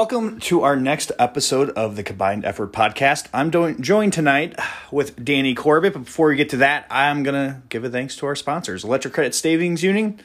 Welcome 0.00 0.40
to 0.40 0.62
our 0.62 0.76
next 0.76 1.12
episode 1.18 1.68
of 1.72 1.94
the 1.94 2.02
Combined 2.02 2.46
Effort 2.46 2.72
Podcast. 2.72 3.28
I'm 3.34 3.50
joined 3.50 4.14
tonight 4.14 4.58
with 4.90 5.22
Danny 5.22 5.54
Corbitt, 5.54 5.92
but 5.92 6.04
before 6.06 6.28
we 6.28 6.36
get 6.36 6.48
to 6.48 6.56
that, 6.56 6.86
I'm 6.88 7.22
going 7.22 7.34
to 7.34 7.60
give 7.68 7.84
a 7.84 7.90
thanks 7.90 8.16
to 8.16 8.24
our 8.24 8.34
sponsors, 8.34 8.82
Electric 8.82 9.12
Credit 9.12 9.34
Savings 9.34 9.82
Union, 9.82 10.18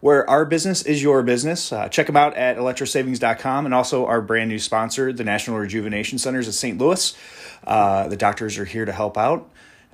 where 0.00 0.28
our 0.28 0.44
business 0.44 0.82
is 0.82 1.04
your 1.04 1.22
business. 1.22 1.72
Uh, 1.72 1.88
check 1.88 2.08
them 2.08 2.16
out 2.16 2.36
at 2.36 2.56
electrosavings.com 2.56 3.64
and 3.64 3.72
also 3.72 4.06
our 4.06 4.20
brand 4.20 4.50
new 4.50 4.58
sponsor, 4.58 5.12
the 5.12 5.22
National 5.22 5.56
Rejuvenation 5.56 6.18
Centers 6.18 6.48
of 6.48 6.54
St. 6.54 6.76
Louis. 6.76 7.16
Uh, 7.64 8.08
the 8.08 8.16
doctors 8.16 8.58
are 8.58 8.64
here 8.64 8.86
to 8.86 8.92
help 8.92 9.16
out. 9.16 9.48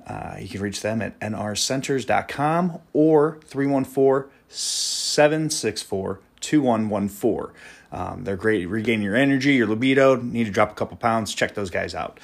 Uh, 0.07 0.37
you 0.39 0.49
can 0.49 0.59
reach 0.59 0.81
them 0.81 1.03
at 1.03 1.19
nrcenters.com 1.19 2.79
or 2.93 3.37
314 3.45 4.31
764 4.49 6.19
2114. 6.39 7.53
Um, 7.93 8.23
they're 8.23 8.35
great 8.35 8.65
regaining 8.65 9.03
your 9.03 9.15
energy, 9.15 9.53
your 9.53 9.67
libido. 9.67 10.15
Need 10.15 10.45
to 10.45 10.51
drop 10.51 10.71
a 10.71 10.73
couple 10.73 10.97
pounds? 10.97 11.33
Check 11.33 11.53
those 11.53 11.69
guys 11.69 11.93
out. 11.93 12.19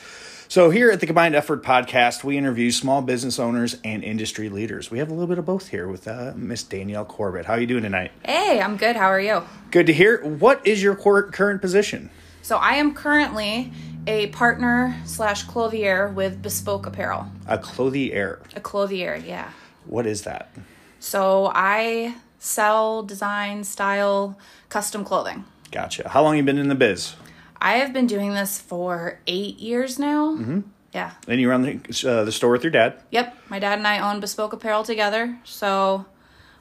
So, 0.48 0.72
here 0.72 0.90
at 0.90 1.00
the 1.00 1.06
Combined 1.06 1.36
Effort 1.36 1.64
Podcast, 1.64 2.24
we 2.24 2.36
interview 2.36 2.72
small 2.72 3.04
business 3.04 3.38
owners 3.38 3.78
and 3.84 4.04
industry 4.04 4.50
leaders. 4.50 4.90
We 4.90 4.98
have 4.98 5.10
a 5.10 5.14
little 5.14 5.28
bit 5.28 5.38
of 5.38 5.46
both 5.46 5.68
here 5.68 5.88
with 5.88 6.08
uh, 6.08 6.34
Miss 6.36 6.64
Danielle 6.64 7.06
Corbitt. 7.06 7.46
How 7.46 7.54
are 7.54 7.60
you 7.60 7.68
doing 7.68 7.84
tonight? 7.84 8.12
Hey, 8.26 8.60
I'm 8.60 8.76
good. 8.76 8.96
How 8.96 9.12
are 9.12 9.22
you? 9.22 9.44
Good 9.70 9.86
to 9.86 9.94
hear. 9.94 10.26
What 10.26 10.66
is 10.66 10.82
your 10.82 10.96
current 10.96 11.62
position? 11.62 12.10
So 12.42 12.58
I 12.58 12.74
am 12.78 12.96
currently 12.96 13.72
a 14.08 14.28
partner 14.28 15.00
slash 15.06 15.46
clothier 15.46 16.12
with 16.12 16.42
Bespoke 16.42 16.88
Apparel. 16.88 17.28
A 17.46 17.60
clothier. 17.60 18.40
A 18.56 18.60
clothier, 18.60 19.18
yeah. 19.24 19.52
What 19.86 20.08
is 20.08 20.24
that? 20.24 20.52
So 21.00 21.52
I 21.54 22.16
sell, 22.40 23.04
design, 23.04 23.64
style, 23.64 24.36
custom 24.70 25.04
clothing. 25.06 25.46
Gotcha. 25.72 26.10
How 26.10 26.24
long 26.24 26.38
you 26.38 26.44
been 26.44 26.58
in 26.58 26.70
the 26.70 26.76
biz? 26.76 27.16
I 27.62 27.74
have 27.78 27.92
been 27.94 28.08
doing 28.08 28.34
this 28.34 28.60
for 28.60 29.20
eight 29.28 29.60
years 29.60 30.00
now. 30.00 30.36
Mm-hmm. 30.36 30.62
Yeah. 30.94 31.12
And 31.28 31.40
you 31.40 31.50
run 31.50 31.62
the, 31.62 32.10
uh, 32.10 32.24
the 32.24 32.32
store 32.32 32.52
with 32.52 32.64
your 32.64 32.72
dad? 32.72 33.00
Yep. 33.12 33.38
My 33.50 33.60
dad 33.60 33.78
and 33.78 33.88
I 33.88 34.00
own 34.12 34.20
Bespoke 34.22 34.54
Apparel 34.54 34.84
together. 34.84 35.38
So 35.44 36.06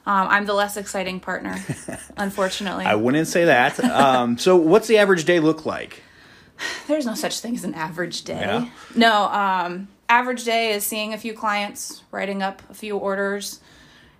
um, 0.05 0.27
I'm 0.27 0.45
the 0.45 0.53
less 0.53 0.77
exciting 0.77 1.19
partner, 1.19 1.57
unfortunately. 2.17 2.85
I 2.85 2.95
wouldn't 2.95 3.27
say 3.27 3.45
that. 3.45 3.79
um, 3.83 4.37
so, 4.37 4.55
what's 4.55 4.87
the 4.87 4.97
average 4.97 5.25
day 5.25 5.39
look 5.39 5.65
like? 5.65 6.03
There's 6.87 7.05
no 7.05 7.15
such 7.15 7.39
thing 7.39 7.55
as 7.55 7.63
an 7.63 7.73
average 7.73 8.23
day. 8.23 8.39
Yeah? 8.39 8.69
No, 8.95 9.23
um, 9.25 9.87
average 10.09 10.43
day 10.43 10.71
is 10.73 10.83
seeing 10.85 11.13
a 11.13 11.17
few 11.17 11.33
clients, 11.33 12.03
writing 12.11 12.41
up 12.43 12.61
a 12.69 12.73
few 12.73 12.97
orders. 12.97 13.59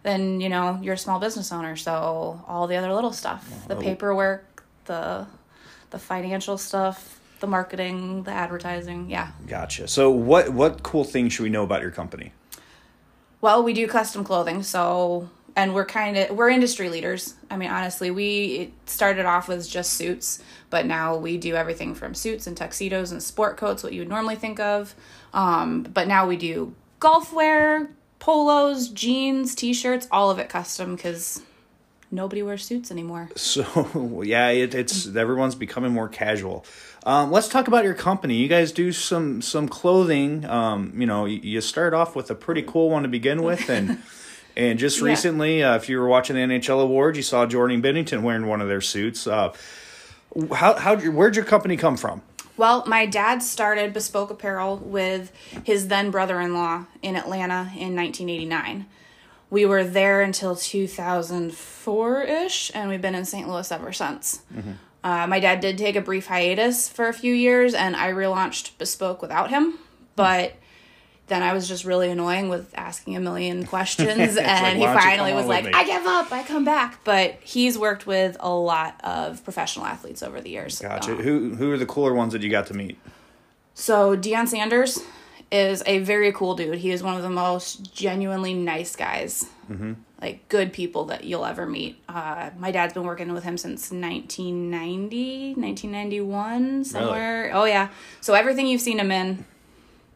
Then, 0.04 0.40
you 0.42 0.48
know, 0.50 0.80
you're 0.82 0.94
a 0.94 0.98
small 0.98 1.20
business 1.20 1.52
owner, 1.52 1.76
so 1.76 2.42
all 2.48 2.68
the 2.68 2.78
other 2.78 2.94
little 2.94 3.12
stuff, 3.12 3.48
the 3.68 3.76
Oh. 3.76 3.82
paperwork, 3.82 4.59
the 4.90 5.28
the 5.92 6.00
financial 6.00 6.58
stuff, 6.58 7.20
the 7.40 7.48
marketing, 7.48 8.24
the 8.24 8.32
advertising, 8.32 9.10
yeah. 9.10 9.32
Gotcha. 9.48 9.88
So, 9.88 10.12
what 10.12 10.50
what 10.50 10.84
cool 10.84 11.06
things 11.06 11.34
should 11.34 11.44
we 11.44 11.50
know 11.50 11.64
about 11.64 11.82
your 11.82 11.92
company? 11.92 12.34
Well, 13.40 13.64
we 13.64 13.72
do 13.72 13.88
custom 13.88 14.26
clothing, 14.26 14.64
so 14.64 15.30
and 15.56 15.74
we're 15.74 15.86
kind 15.86 16.18
of 16.18 16.36
we're 16.36 16.50
industry 16.50 16.90
leaders. 16.90 17.36
I 17.50 17.56
mean, 17.56 17.70
honestly, 17.70 18.12
we 18.12 18.74
started 18.86 19.26
off 19.26 19.48
with 19.48 19.70
just 19.70 19.94
suits, 19.94 20.44
but 20.70 20.86
now 20.86 21.16
we 21.16 21.38
do 21.38 21.56
everything 21.56 21.96
from 21.96 22.14
suits 22.14 22.48
and 22.48 22.58
tuxedos 22.58 23.12
and 23.12 23.24
sport 23.24 23.56
coats, 23.58 23.84
what 23.84 23.94
you 23.94 24.02
would 24.02 24.10
normally 24.10 24.36
think 24.36 24.60
of. 24.60 24.96
Um, 25.34 25.84
but 25.84 26.08
now 26.08 26.28
we 26.28 26.36
do 26.36 26.76
golf 27.00 27.32
wear, 27.32 27.90
polos, 28.18 28.90
jeans, 28.90 29.56
t-shirts, 29.56 30.08
all 30.12 30.30
of 30.30 30.40
it 30.40 30.50
custom 30.50 30.96
because 30.96 31.42
nobody 32.12 32.42
wears 32.44 32.64
suits 32.66 32.92
anymore. 32.92 33.30
So, 33.36 34.22
yeah, 34.24 34.50
it, 34.50 34.74
it's 34.76 35.08
everyone's 35.16 35.56
becoming 35.56 35.92
more 35.92 36.10
casual. 36.10 36.66
Um, 37.06 37.32
let's 37.32 37.48
talk 37.48 37.68
about 37.68 37.84
your 37.86 37.94
company. 37.94 38.36
You 38.36 38.48
guys 38.48 38.72
do 38.72 38.92
some 38.92 39.42
some 39.42 39.68
clothing. 39.70 40.46
Um, 40.46 40.94
you 40.98 41.06
know, 41.08 41.26
you, 41.26 41.40
you 41.42 41.62
start 41.62 41.94
off 41.94 42.16
with 42.16 42.30
a 42.30 42.36
pretty 42.36 42.62
cool 42.62 42.90
one 42.90 43.04
to 43.04 43.10
begin 43.10 43.42
with, 43.42 43.70
and 43.70 44.00
and 44.58 44.78
just 44.78 45.00
Yeah. 45.00 45.06
recently, 45.06 45.64
uh, 45.64 45.76
if 45.78 45.88
you 45.90 45.98
were 46.00 46.08
watching 46.08 46.36
the 46.36 46.42
NHL 46.42 46.82
awards, 46.82 47.18
you 47.18 47.24
saw 47.24 47.46
Jordan 47.46 47.82
Binnington 47.82 48.22
wearing 48.22 48.48
one 48.48 48.62
of 48.62 48.68
their 48.68 48.82
suits. 48.82 49.26
Uh, 49.28 49.54
how 50.54 50.76
how 50.76 50.98
where'd 50.98 51.36
your 51.36 51.46
company 51.46 51.78
come 51.78 51.96
from? 51.98 52.22
Well, 52.58 52.84
my 52.86 53.06
dad 53.06 53.42
started 53.42 53.94
Bespoke 53.94 54.30
Apparel 54.32 54.76
with 54.78 55.32
his 55.64 55.88
then 55.88 56.12
brother 56.12 56.42
in 56.42 56.54
law 56.54 56.86
in 57.02 57.16
Atlanta 57.16 57.72
in 57.78 57.96
1989. 57.96 58.86
We 59.50 59.66
were 59.66 59.84
there 59.84 60.22
until 60.22 60.56
2004 60.56 62.22
ish, 62.24 62.72
and 62.74 62.90
we've 62.90 63.02
been 63.02 63.16
in 63.16 63.26
St. 63.26 63.48
Louis 63.48 63.72
ever 63.72 63.92
since. 63.92 64.42
Uh, 65.04 65.26
my 65.28 65.40
dad 65.40 65.60
did 65.60 65.78
take 65.78 65.96
a 65.96 66.02
brief 66.02 66.28
hiatus 66.28 66.90
for 66.90 67.08
a 67.08 67.14
few 67.14 67.34
years, 67.34 67.74
and 67.74 67.96
I 67.96 68.12
relaunched 68.12 68.78
Bespoke 68.78 69.22
without 69.22 69.50
him. 69.50 69.80
But 70.16 70.54
then 71.28 71.42
I 71.42 71.54
was 71.54 71.68
just 71.68 71.86
really 71.86 72.10
annoying 72.12 72.50
with 72.50 72.72
asking 72.76 73.16
a 73.16 73.20
million 73.20 73.66
questions, 73.74 74.36
like, 74.36 74.46
and 74.46 74.78
he 74.78 74.84
"Why 74.84 74.94
don't 74.94 74.96
you 74.96 75.00
finally 75.02 75.34
was 75.34 75.46
like, 75.46 75.66
me?" 75.66 75.72
I 75.74 75.84
give 75.86 76.06
up, 76.06 76.32
I 76.32 76.44
come 76.44 76.66
back. 76.66 77.04
But 77.04 77.38
he's 77.42 77.78
worked 77.78 78.06
with 78.06 78.36
a 78.40 78.50
lot 78.50 79.00
of 79.04 79.44
professional 79.44 79.86
athletes 79.86 80.22
over 80.22 80.42
the 80.42 80.50
years. 80.50 80.80
Gotcha. 80.80 81.14
Um, 81.14 81.24
Who 81.24 81.56
who 81.56 81.72
are 81.72 81.78
the 81.78 81.86
cooler 81.86 82.14
ones 82.14 82.34
that 82.34 82.42
you 82.44 82.50
got 82.50 82.68
to 82.68 82.74
meet? 82.76 83.00
so 83.74 84.18
Deion 84.18 84.46
Sanders 84.48 85.02
is 85.52 85.82
a 85.86 86.00
very 86.00 86.32
cool 86.32 86.56
dude. 86.56 86.78
He 86.78 86.92
is 86.92 87.02
one 87.04 87.16
of 87.16 87.24
the 87.24 87.30
most 87.30 87.94
genuinely 87.94 88.54
nice 88.54 88.96
guys, 88.96 89.46
mm-hmm. 89.70 89.94
like 90.22 90.48
good 90.50 90.72
people 90.74 91.06
that 91.06 91.24
you'll 91.24 91.46
ever 91.46 91.66
meet. 91.66 92.02
Uh, 92.08 92.52
my 92.58 92.72
dad's 92.72 92.94
been 92.94 93.04
working 93.04 93.34
with 93.34 93.44
him 93.44 93.58
since 93.58 93.92
1990, 93.92 95.56
1991, 95.56 96.84
somewhere. 96.86 97.52
Oh 97.54 97.66
yeah. 97.66 97.90
So 98.22 98.34
everything 98.34 98.68
you've 98.68 98.82
seen 98.82 99.00
him 99.00 99.12
in 99.12 99.46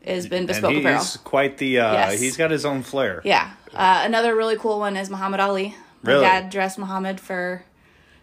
has 0.05 0.27
been 0.27 0.45
bespoke 0.45 0.71
and 0.71 0.79
apparel. 0.79 0.99
he's 0.99 1.17
quite 1.17 1.57
the. 1.57 1.79
Uh, 1.79 1.93
Yes. 1.93 2.19
He's 2.19 2.37
got 2.37 2.51
his 2.51 2.65
own 2.65 2.83
flair. 2.83 3.21
Yeah. 3.23 3.51
Uh, 3.73 4.01
another 4.05 4.35
really 4.35 4.57
cool 4.57 4.79
one 4.79 4.97
is 4.97 5.09
Muhammad 5.09 5.39
Ali. 5.39 5.75
My 6.03 6.11
Really? 6.11 6.25
dad 6.25 6.49
dressed 6.49 6.77
Muhammad 6.77 7.19
for 7.19 7.63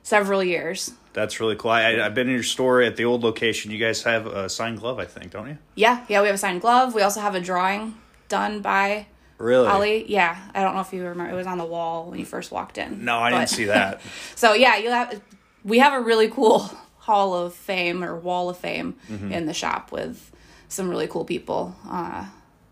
several 0.03 0.43
years. 0.43 0.93
That's 1.13 1.41
really 1.41 1.57
cool. 1.57 1.73
I, 1.73 2.01
I've 2.01 2.15
been 2.15 2.29
in 2.29 2.35
your 2.35 2.43
store 2.45 2.83
at 2.83 2.97
the 2.97 3.05
old 3.05 3.23
location. 3.25 3.71
You 3.73 3.79
guys 3.79 4.03
have 4.05 4.27
a 4.27 4.49
signed 4.49 4.79
glove, 4.79 4.99
I 5.01 5.05
think, 5.07 5.33
don't 5.33 5.49
you? 5.49 5.59
Yeah, 5.75 6.05
yeah. 6.09 6.21
We 6.21 6.29
have 6.29 6.35
a 6.37 6.39
signed 6.39 6.61
glove. 6.61 6.95
We 6.95 7.03
also 7.03 7.21
have 7.21 7.35
a 7.35 7.41
drawing 7.41 7.95
done 8.29 8.61
by 8.61 9.07
Really? 9.39 9.67
Ali, 9.67 10.05
yeah. 10.09 10.39
I 10.55 10.63
don't 10.63 10.75
know 10.75 10.83
if 10.83 10.93
you 10.93 11.03
remember. 11.05 11.33
It 11.33 11.37
was 11.37 11.47
on 11.49 11.59
the 11.59 11.65
wall 11.65 12.11
when 12.11 12.19
you 12.21 12.25
first 12.27 12.53
walked 12.53 12.79
in. 12.79 13.05
No, 13.05 13.19
I 13.19 13.31
But- 13.31 13.39
didn't 13.39 13.51
see 13.51 13.65
that. 13.65 14.01
So 14.37 14.53
yeah, 14.53 14.77
you 14.77 14.91
have. 14.91 15.21
We 15.65 15.79
have 15.81 15.93
a 15.95 16.01
really 16.01 16.29
cool 16.29 16.59
Hall 16.99 17.35
of 17.35 17.55
Fame 17.55 18.05
or 18.05 18.15
Wall 18.17 18.49
of 18.49 18.57
Fame 18.59 18.95
Mm-hmm. 19.11 19.33
in 19.33 19.47
the 19.47 19.55
shop 19.55 19.91
with 19.91 20.31
some 20.69 20.89
really 20.89 21.09
cool 21.09 21.25
people. 21.25 21.75
Uh, 21.89 22.27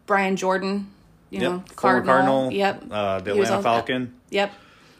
Brian 0.06 0.36
Jordan, 0.36 0.90
you 1.30 1.40
know, 1.40 1.54
Yep. 1.66 1.72
Former 1.80 2.02
Cardinal. 2.04 2.52
Yep. 2.52 2.84
Uh, 2.90 3.18
the 3.20 3.34
He 3.34 3.40
Atlanta 3.40 3.56
on- 3.56 3.62
Falcon. 3.64 4.14
Yep. 4.30 4.52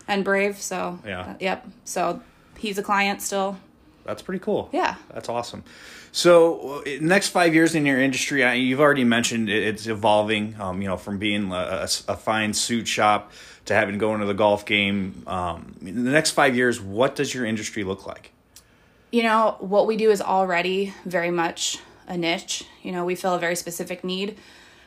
And 0.08 0.24
Brave. 0.24 0.60
So 0.60 0.98
Yeah. 1.06 1.20
uh, 1.20 1.34
yep. 1.38 1.66
So 1.84 2.20
he's 2.58 2.78
a 2.78 2.82
client 2.82 3.22
still. 3.22 3.58
That's 4.04 4.22
pretty 4.22 4.40
cool. 4.40 4.70
Yeah. 4.72 4.94
That's 5.12 5.28
awesome. 5.28 5.62
So, 6.12 6.80
uh, 6.80 6.90
next 7.02 7.28
five 7.28 7.54
years 7.54 7.74
in 7.74 7.84
your 7.84 8.00
industry, 8.00 8.42
you've 8.58 8.80
already 8.80 9.04
mentioned 9.04 9.50
it's 9.50 9.86
evolving. 9.86 10.56
Um, 10.58 10.80
you 10.80 10.88
know, 10.88 10.96
from 10.96 11.18
being 11.18 11.52
a, 11.52 11.54
a, 11.54 11.88
a 12.08 12.16
fine 12.16 12.54
suit 12.54 12.88
shop 12.88 13.30
to 13.66 13.74
having 13.74 13.92
to 13.94 13.98
go 13.98 14.14
into 14.14 14.24
the 14.24 14.32
golf 14.34 14.64
game. 14.64 15.22
Um, 15.26 15.74
in 15.82 16.04
the 16.04 16.10
next 16.10 16.30
five 16.30 16.56
years, 16.56 16.80
what 16.80 17.14
does 17.14 17.34
your 17.34 17.44
industry 17.44 17.84
look 17.84 18.06
like? 18.06 18.32
You 19.12 19.22
know, 19.22 19.56
what 19.60 19.86
we 19.86 19.96
do 19.98 20.10
is 20.10 20.22
already 20.22 20.94
very 21.04 21.30
much 21.30 21.78
a 22.06 22.16
niche. 22.16 22.64
You 22.82 22.92
know, 22.92 23.04
we 23.04 23.14
fill 23.14 23.34
a 23.34 23.38
very 23.38 23.56
specific 23.56 24.02
need 24.02 24.38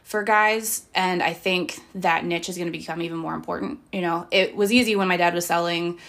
for 0.04 0.24
guys, 0.24 0.86
and 0.94 1.24
I 1.24 1.34
think 1.34 1.80
that 1.96 2.26
niche 2.26 2.50
is 2.50 2.58
going 2.58 2.72
to 2.72 2.78
become 2.78 3.02
even 3.02 3.18
more 3.18 3.34
important. 3.34 3.80
You 3.92 4.02
know, 4.02 4.28
it 4.32 4.56
was 4.56 4.72
easy 4.72 4.96
when 4.96 5.08
my 5.08 5.18
dad 5.18 5.34
was 5.34 5.46
selling, 5.46 6.00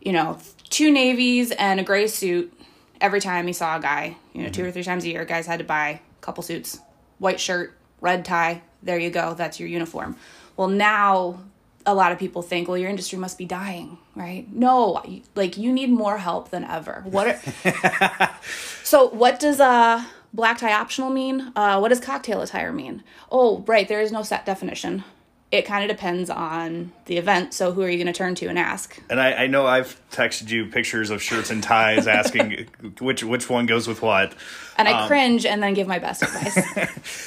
you 0.00 0.12
know, 0.12 0.38
two 0.70 0.90
navies 0.90 1.52
and 1.52 1.78
a 1.78 1.82
gray 1.82 2.06
suit 2.06 2.52
every 3.00 3.20
time 3.20 3.46
he 3.46 3.52
saw 3.52 3.76
a 3.76 3.80
guy. 3.80 4.16
You 4.32 4.42
know, 4.42 4.48
two 4.48 4.64
or 4.64 4.70
three 4.70 4.82
times 4.82 5.04
a 5.04 5.08
year, 5.08 5.24
guys 5.24 5.46
had 5.46 5.60
to 5.60 5.64
buy 5.64 5.88
a 5.88 6.20
couple 6.20 6.42
suits, 6.42 6.80
white 7.18 7.38
shirt, 7.38 7.76
red 8.00 8.24
tie. 8.24 8.62
There 8.82 8.98
you 8.98 9.10
go. 9.10 9.34
That's 9.34 9.60
your 9.60 9.68
uniform. 9.68 10.16
Well, 10.56 10.68
now 10.68 11.40
a 11.86 11.94
lot 11.94 12.12
of 12.12 12.18
people 12.18 12.42
think, 12.42 12.68
well, 12.68 12.78
your 12.78 12.90
industry 12.90 13.18
must 13.18 13.38
be 13.38 13.44
dying, 13.44 13.98
right? 14.14 14.50
No, 14.52 15.02
like 15.34 15.56
you 15.56 15.72
need 15.72 15.90
more 15.90 16.18
help 16.18 16.50
than 16.50 16.64
ever. 16.64 17.02
What? 17.06 17.38
Are, 17.64 18.30
so, 18.82 19.08
what 19.08 19.38
does 19.38 19.60
uh, 19.60 20.02
black 20.34 20.58
tie 20.58 20.74
optional 20.74 21.08
mean? 21.08 21.52
Uh, 21.56 21.78
what 21.78 21.88
does 21.88 22.00
cocktail 22.00 22.42
attire 22.42 22.72
mean? 22.72 23.02
Oh, 23.32 23.64
right, 23.66 23.88
there 23.88 24.00
is 24.02 24.12
no 24.12 24.22
set 24.22 24.44
definition. 24.44 25.04
It 25.52 25.66
kind 25.66 25.88
of 25.88 25.96
depends 25.96 26.30
on 26.30 26.90
the 27.04 27.16
event. 27.16 27.54
So, 27.54 27.70
who 27.70 27.82
are 27.82 27.88
you 27.88 27.96
going 27.96 28.12
to 28.12 28.12
turn 28.12 28.34
to 28.36 28.46
and 28.48 28.58
ask? 28.58 29.00
And 29.08 29.20
I, 29.20 29.44
I 29.44 29.46
know 29.46 29.64
I've 29.66 30.00
texted 30.10 30.50
you 30.50 30.66
pictures 30.66 31.10
of 31.10 31.22
shirts 31.22 31.50
and 31.50 31.62
ties, 31.62 32.08
asking 32.08 32.66
which 33.00 33.22
which 33.22 33.48
one 33.48 33.66
goes 33.66 33.86
with 33.86 34.02
what. 34.02 34.34
And 34.76 34.88
I 34.88 35.06
cringe 35.06 35.46
and 35.46 35.62
then 35.62 35.72
give 35.74 35.86
my 35.86 36.00
best 36.00 36.22
advice. 36.22 36.56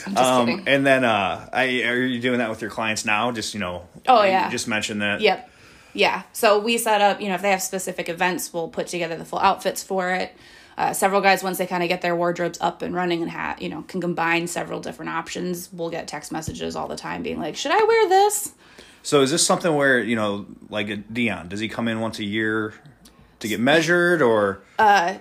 I'm 0.07 0.13
just 0.13 0.17
Um, 0.17 0.45
kidding. 0.47 0.67
and 0.67 0.85
then, 0.85 1.05
uh, 1.05 1.47
I, 1.53 1.83
are 1.83 2.01
you 2.01 2.19
doing 2.19 2.39
that 2.39 2.49
with 2.49 2.59
your 2.61 2.71
clients 2.71 3.05
now? 3.05 3.31
Just 3.31 3.53
you 3.53 3.61
know, 3.61 3.87
Oh, 4.09 4.23
you 4.23 4.31
yeah. 4.31 4.49
just 4.49 4.67
mentioned 4.67 5.01
that. 5.01 5.21
Yep. 5.21 5.49
Yeah. 5.93 6.23
So 6.33 6.59
we 6.59 6.77
set 6.77 6.99
up, 6.99 7.21
you 7.21 7.29
know, 7.29 7.35
if 7.35 7.41
they 7.41 7.51
have 7.51 7.61
specific 7.61 8.09
events, 8.09 8.51
we'll 8.53 8.67
put 8.67 8.87
together 8.87 9.15
the 9.15 9.23
full 9.25 9.39
outfits 9.39 9.83
for 9.83 10.09
it. 10.11 10.35
Uh, 10.77 10.93
several 10.93 11.21
guys, 11.21 11.41
once 11.41 11.57
they 11.57 11.65
kind 11.65 11.81
of 11.81 11.89
get 11.89 12.01
their 12.01 12.15
wardrobes 12.15 12.59
up 12.61 12.83
and 12.83 12.93
running 12.93 13.21
and 13.23 13.31
ha- 13.31 13.55
you 13.59 13.67
know 13.69 13.81
can 13.83 13.99
combine 13.99 14.45
several 14.47 14.79
different 14.79 15.09
options, 15.09 15.69
we'll 15.73 15.89
get 15.89 16.07
text 16.07 16.31
messages 16.31 16.75
all 16.75 16.87
the 16.87 16.95
time 16.95 17.23
being 17.23 17.39
like, 17.39 17.55
"Should 17.55 17.71
I 17.71 17.83
wear 17.83 18.09
this?" 18.09 18.53
So 19.01 19.21
is 19.21 19.31
this 19.31 19.45
something 19.45 19.73
where 19.73 19.99
you 19.99 20.15
know, 20.15 20.45
like 20.69 20.89
a 20.89 20.97
Deion, 20.97 21.49
does 21.49 21.59
he 21.59 21.67
come 21.67 21.87
in 21.87 21.99
once 21.99 22.19
a 22.19 22.23
year 22.25 22.73
to 23.39 23.47
get 23.47 23.59
measured, 23.59 24.21
or 24.21 24.59
uh 24.77 25.15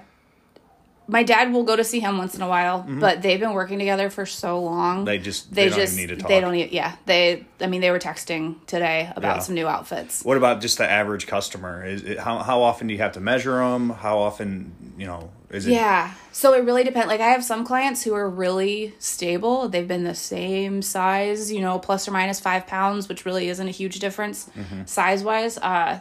my 1.09 1.23
dad 1.23 1.53
will 1.53 1.63
go 1.63 1.77
to 1.77 1.85
see 1.85 2.01
him 2.01 2.19
once 2.19 2.35
in 2.35 2.43
a 2.43 2.49
while, 2.49 2.85
but 2.89 3.23
they've 3.23 3.39
been 3.39 3.53
working 3.53 3.79
together 3.79 4.11
for 4.11 4.27
so 4.27 4.61
long. 4.61 4.97
Mm-hmm. 4.97 5.05
They 5.05 5.19
just- 5.19 5.55
they 5.55 5.69
don't 5.69 5.79
even 5.79 5.97
need 5.97 6.09
to 6.09 6.17
talk. 6.17 6.29
They 6.29 6.41
don't 6.41 6.51
need. 6.53 6.73
Yeah, 6.73 6.97
they. 7.07 7.47
I 7.61 7.69
mean, 7.69 7.81
they 7.81 7.93
were 7.93 8.01
texting 8.01 8.57
today 8.67 9.13
about 9.15 9.37
Yeah. 9.37 9.43
some 9.43 9.55
new 9.55 9.69
outfits. 9.69 10.25
what 10.25 10.37
about 10.37 10.61
just 10.61 10.79
the 10.79 10.91
average 10.91 11.29
customer? 11.29 11.87
Is 11.87 12.03
it, 12.03 12.19
how 12.19 12.39
how 12.39 12.61
often 12.63 12.89
do 12.89 12.93
you 12.95 12.99
have 13.01 13.13
to 13.13 13.21
measure 13.21 13.53
them? 13.55 13.91
How 13.91 14.19
often 14.19 14.75
you 14.99 15.07
know 15.07 15.31
is 15.51 15.67
it? 15.67 15.73
Yeah. 15.73 16.13
So 16.33 16.53
it 16.55 16.65
really 16.65 16.85
depends. 16.85 17.09
Like 17.09 17.21
I 17.21 17.29
have 17.29 17.45
some 17.45 17.65
clients 17.65 18.03
who 18.03 18.15
are 18.15 18.29
really 18.29 18.95
stable. 18.99 19.69
They've 19.69 19.87
been 19.87 20.05
the 20.05 20.15
same 20.15 20.83
size, 20.83 21.53
you 21.53 21.61
know, 21.61 21.79
plus 21.79 22.09
or 22.09 22.11
minus 22.11 22.41
five 22.41 22.67
pounds, 22.67 23.09
which 23.09 23.25
really 23.25 23.49
isn't 23.49 23.67
a 23.67 23.71
huge 23.71 23.99
difference 23.99 24.51
size 24.87 25.23
wise. 25.23 25.59
Uh, 25.59 26.01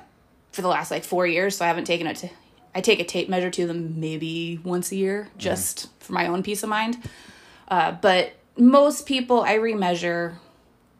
for 0.55 0.61
the 0.61 0.69
last 0.69 0.89
like 0.89 1.03
four 1.03 1.27
years, 1.27 1.57
so 1.57 1.65
I 1.65 1.67
haven't 1.67 1.83
taken 1.83 2.07
it 2.07 2.15
to. 2.17 2.29
I 2.73 2.79
take 2.79 2.99
a 3.01 3.03
tape 3.03 3.27
measure 3.27 3.51
to 3.51 3.67
them 3.67 3.99
maybe 3.99 4.59
once 4.63 4.91
a 4.91 4.95
year, 4.95 5.27
just 5.37 5.89
for 5.99 6.13
my 6.13 6.27
own 6.27 6.43
peace 6.43 6.63
of 6.63 6.69
mind. 6.69 6.97
Uh, 7.67 7.91
but 7.91 8.33
most 8.57 9.05
people 9.05 9.41
I 9.41 9.57
remeasure 9.57 10.35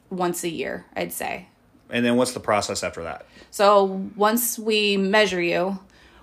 once 0.09 0.43
a 0.43 0.49
year, 0.49 0.85
I'd 0.93 1.13
say. 1.13 1.47
And 1.89 2.05
then 2.05 2.17
what's 2.17 2.33
the 2.33 2.39
process 2.39 2.83
after 2.83 3.03
that? 3.03 3.25
So 3.49 4.09
once 4.15 4.59
we 4.59 4.97
measure 4.97 5.41
you, 5.41 5.79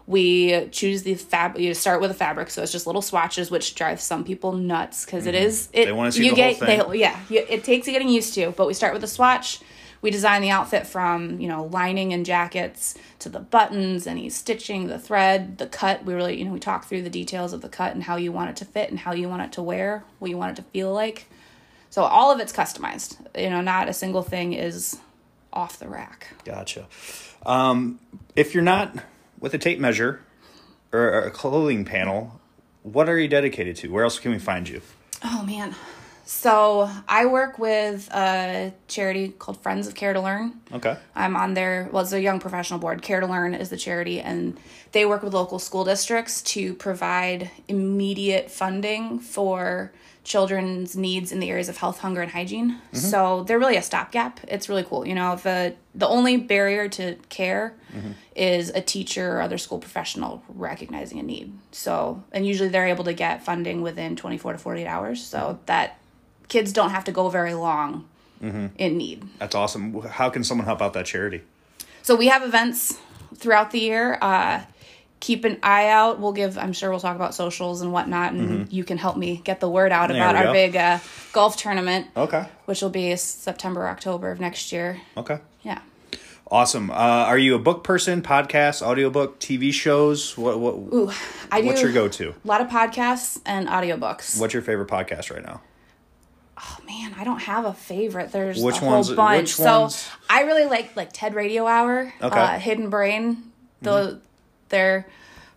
we 0.07 0.69
choose 0.69 1.03
the 1.03 1.15
fab. 1.15 1.59
You 1.59 1.75
start 1.75 2.01
with 2.01 2.11
a 2.11 2.15
fabric, 2.15 2.51
so 2.51 2.63
it's 2.63 2.73
just 2.73 2.87
little 2.87 3.03
swatches, 3.03 3.51
which 3.51 3.75
drives 3.75 4.03
some 4.03 4.25
people 4.25 4.53
nuts 4.53 5.05
because 5.05 5.27
it 5.27 5.35
is. 5.35 5.69
It, 5.73 5.83
Mm-hmm. 5.83 5.87
They 5.87 5.93
wanna 5.93 6.13
see 6.13 6.25
you 6.25 6.31
the 6.31 6.37
get, 6.37 6.57
whole 6.57 6.67
thing. 6.67 6.91
They, 6.91 6.99
yeah, 6.99 7.21
you, 7.29 7.45
it 7.49 7.65
takes 7.65 7.87
getting 7.87 8.09
used 8.09 8.35
to. 8.35 8.51
But 8.53 8.67
we 8.67 8.75
start 8.75 8.95
with 8.95 9.05
a 9.05 9.09
swatch. 9.09 9.61
We 10.01 10.11
design 10.11 10.43
the 10.43 10.51
outfit 10.51 10.87
from 10.87 11.39
you 11.41 11.49
know 11.49 11.65
lining 11.65 12.13
and 12.13 12.27
jackets 12.27 12.97
to 13.21 13.29
the 13.29 13.39
buttons, 13.41 14.07
any 14.07 14.29
stitching, 14.31 14.89
the 14.89 14.99
thread, 14.99 15.59
the 15.59 15.67
cut. 15.67 16.05
We 16.05 16.15
really 16.15 16.39
you 16.39 16.45
know 16.45 16.53
we 16.53 16.59
talk 16.59 16.87
through 16.87 17.03
the 17.03 17.11
details 17.11 17.53
of 17.53 17.61
the 17.61 17.69
cut 17.69 17.95
and 17.95 18.03
how 18.03 18.17
you 18.17 18.33
want 18.33 18.51
it 18.51 18.57
to 18.57 18.65
fit 18.65 18.91
and 18.91 18.99
how 18.99 19.13
you 19.13 19.29
want 19.29 19.43
it 19.43 19.53
to 19.53 19.63
wear, 19.63 20.05
what 20.19 20.31
you 20.31 20.37
want 20.37 20.59
it 20.59 20.63
to 20.63 20.69
feel 20.71 20.93
like. 20.93 21.27
So 21.91 22.03
all 22.03 22.33
of 22.33 22.41
it's 22.41 22.53
customized. 22.53 23.17
You 23.39 23.51
know, 23.51 23.61
not 23.61 23.89
a 23.89 23.93
single 23.93 24.23
thing 24.23 24.55
is 24.55 24.99
off 25.53 25.79
the 25.79 25.89
rack. 25.89 26.29
Gotcha. 26.45 26.87
Um, 27.45 28.01
if 28.35 28.55
you're 28.55 28.63
not 28.63 28.97
with 29.43 29.53
a 29.53 29.59
tape 29.59 29.79
measure 29.79 30.21
or 30.93 31.21
a 31.21 31.31
clothing 31.31 31.85
panel, 31.85 32.41
what 32.83 33.09
are 33.09 33.19
you 33.19 33.29
dedicated 33.29 33.77
to? 33.77 33.89
Where 33.89 34.05
else 34.05 34.19
can 34.19 34.31
we 34.31 34.39
find 34.39 34.67
you? 34.67 34.81
Oh 35.23 35.43
man. 35.45 35.75
So 36.25 36.89
I 37.09 37.27
work 37.27 37.59
with 37.59 38.09
a 38.15 38.73
charity 38.87 39.31
called 39.31 39.61
Friends 39.61 39.89
of 39.89 39.95
Care 39.95 40.13
to 40.13 40.21
Learn. 40.21 40.61
Okay. 40.73 40.97
I'm 41.15 41.37
on 41.37 41.55
their 41.55 41.89
well, 41.93 42.03
it's 42.05 42.13
a 42.13 42.21
young 42.21 42.39
professional 42.39 42.79
board. 42.79 43.03
Care 43.03 43.21
to 43.21 43.27
Learn 43.27 43.55
is 43.55 43.69
the 43.69 43.77
charity, 43.77 44.21
and 44.21 44.59
they 44.93 45.05
work 45.05 45.23
with 45.23 45.35
local 45.35 45.59
school 45.59 45.85
districts 45.85 46.41
to 46.43 46.75
provide 46.75 47.51
immediate 47.69 48.51
funding 48.51 49.19
for 49.19 49.93
children's 50.25 50.97
needs 50.97 51.33
in 51.33 51.41
the 51.41 51.51
areas 51.51 51.69
of 51.69 51.77
health, 51.77 51.99
hunger, 51.99 52.23
and 52.23 52.31
hygiene. 52.31 52.71
Mm-hmm. 52.71 52.97
So 52.97 53.45
they're 53.45 53.59
really 53.59 53.77
a 53.77 53.83
stopgap. 53.83 54.41
It's 54.47 54.69
really 54.69 54.85
cool. 54.85 55.07
You 55.07 55.15
know, 55.15 55.37
the 55.37 55.75
the 55.95 56.07
only 56.07 56.37
barrier 56.37 56.89
to 56.91 57.17
care 57.29 57.75
mm-hmm. 57.95 58.13
is 58.35 58.71
a 58.71 58.81
teacher 58.81 59.37
or 59.37 59.43
other 59.43 59.59
school 59.59 59.79
professional 59.79 60.43
recognizing 60.49 61.19
a 61.19 61.23
need. 61.23 61.53
So, 61.73 62.23
and 62.33 62.47
usually 62.47 62.69
they're 62.69 62.87
able 62.87 63.05
to 63.05 63.13
get 63.13 63.45
funding 63.45 63.83
within 63.83 64.17
24 64.17 64.53
to 64.53 64.59
48 64.59 64.87
hours, 64.87 65.25
so 65.25 65.39
mm-hmm. 65.39 65.65
that 65.67 65.99
kids 66.49 66.73
don't 66.73 66.91
have 66.91 67.05
to 67.05 67.13
go 67.13 67.29
very 67.29 67.55
long 67.55 68.09
in 68.43 68.99
need. 68.99 69.23
That's 69.39 69.55
awesome. 69.55 70.01
How 70.03 70.29
can 70.29 70.43
someone 70.43 70.67
help 70.67 70.83
out 70.83 70.95
that 70.95 71.07
charity? 71.07 71.43
So 72.03 72.17
we 72.17 72.27
have 72.27 72.43
events 72.43 72.99
throughout 73.37 73.71
the 73.71 73.79
year. 73.79 74.19
Uh, 74.21 74.63
keep 75.23 75.45
an 75.45 75.57
eye 75.63 75.89
out. 75.89 76.19
We'll 76.19 76.33
give. 76.33 76.59
I'm 76.59 76.73
sure 76.73 76.91
we'll 76.91 76.99
talk 76.99 77.15
about 77.15 77.33
socials 77.35 77.81
and 77.81 77.93
whatnot, 77.93 78.33
and 78.33 78.71
you 78.73 78.83
can 78.83 78.99
help 78.99 79.17
me 79.17 79.41
get 79.45 79.61
the 79.61 79.69
word 79.71 79.93
out 79.93 80.09
There 80.09 80.17
about 80.19 80.35
our 80.35 80.45
go. 80.47 80.53
big 80.53 80.75
uh, 80.77 80.99
golf 81.33 81.57
tournament, 81.57 82.09
Okay. 82.17 82.45
which 82.65 82.83
will 82.83 82.91
be 82.91 83.15
September, 83.17 83.87
October 83.89 84.33
of 84.33 84.41
next 84.41 84.73
year. 84.73 85.01
Okay. 85.17 85.39
Yeah. 85.63 85.79
Awesome. 86.51 86.91
Uh, 86.91 86.95
are 86.95 87.39
you 87.39 87.55
a 87.55 87.59
book 87.61 87.85
person? 87.85 88.21
Podcast, 88.21 88.83
audiobook, 88.83 89.39
TV 89.39 89.73
shows? 89.73 90.37
What 90.37 90.59
what 90.59 90.75
Ooh, 90.93 91.11
I 91.51 91.61
do 91.63 91.69
what's 91.69 91.81
your 91.83 91.93
go-to? 91.93 92.31
a 92.31 92.35
lot 92.45 92.61
of 92.61 92.67
podcasts 92.69 93.41
and 93.47 93.69
audiobooks. 93.69 94.39
What's 94.41 94.53
your 94.53 94.63
favorite 94.63 94.89
podcast 94.89 95.33
right 95.33 95.43
now? 95.45 95.63
Oh 96.59 96.79
man, 96.87 97.15
I 97.17 97.25
don't 97.25 97.41
have 97.41 97.65
a 97.65 97.73
favorite. 97.73 98.33
There's 98.33 98.63
Which 98.63 98.77
a 98.77 98.81
whole 98.81 98.91
ones- 98.91 99.11
bunch. 99.13 99.55
so 99.55 99.83
ones? 99.83 100.07
I 100.29 100.43
really 100.43 100.65
like 100.67 100.95
like 100.97 101.13
TED 101.13 101.35
Radio 101.35 101.67
Hour, 101.67 102.13
Okay. 102.21 102.37
Mm-hmm. 102.37 102.55
uh, 102.57 102.59
Hidden 102.59 102.91
Brain. 102.91 103.45
The 103.81 104.21
they're 104.73 105.07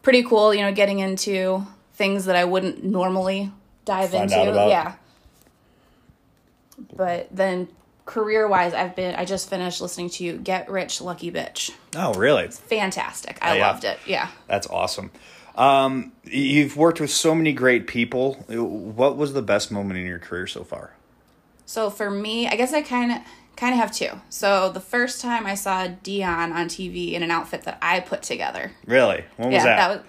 pretty 0.03 0.21
cool. 0.21 0.53
You 0.53 0.61
know, 0.61 0.71
getting 0.71 0.99
into 0.99 1.65
things 1.95 2.25
that 2.25 2.35
I 2.35 2.45
wouldn't 2.45 2.83
normally 2.83 3.51
dive 3.85 4.11
Find 4.11 4.31
into. 4.31 4.67
Yeah. 4.69 4.93
But 6.95 7.27
then 7.31 7.67
career 8.05 8.47
wise, 8.47 8.73
I've 8.73 8.95
been 8.95 9.15
I 9.15 9.25
just 9.25 9.49
finished 9.49 9.81
listening 9.81 10.09
to 10.11 10.37
Get 10.37 10.69
Rich 10.69 11.01
Lucky 11.01 11.31
Bitch. 11.31 11.71
Oh, 11.95 12.13
really? 12.13 12.43
It's 12.43 12.59
Fantastic. 12.59 13.39
I 13.41 13.51
Oh, 13.51 13.53
yeah. 13.55 13.67
loved 13.67 13.83
it. 13.85 13.99
Yeah. 14.05 14.27
That's 14.47 14.67
awesome. 14.67 15.11
Um, 15.55 16.11
you've 16.25 16.75
worked 16.75 16.99
with 16.99 17.11
so 17.11 17.33
many 17.33 17.53
great 17.53 17.87
people. 17.87 18.33
What 18.49 19.15
was 19.15 19.33
the 19.33 19.41
best 19.41 19.71
moment 19.71 19.97
in 19.99 20.05
your 20.05 20.19
career 20.19 20.47
so 20.47 20.63
far? 20.65 20.91
So 21.65 21.89
for 21.89 22.11
me, 22.11 22.47
I 22.47 22.55
guess 22.57 22.73
I 22.73 22.81
kind 22.81 23.11
of 23.13 23.17
kind 23.55 23.73
of 23.73 23.79
have 23.79 23.91
two. 23.91 24.09
So 24.29 24.69
the 24.69 24.79
first 24.79 25.21
time 25.21 25.45
I 25.45 25.55
saw 25.55 25.87
Deion 25.87 26.53
on 26.53 26.67
TV 26.67 27.13
in 27.13 27.23
an 27.23 27.31
outfit 27.31 27.63
that 27.63 27.77
I 27.81 27.99
put 28.01 28.21
together. 28.21 28.71
Really? 28.85 29.23
When 29.37 29.49
was 29.49 29.55
yeah, 29.55 29.63
that? 29.63 29.75
that 29.77 29.89
was 29.97 30.05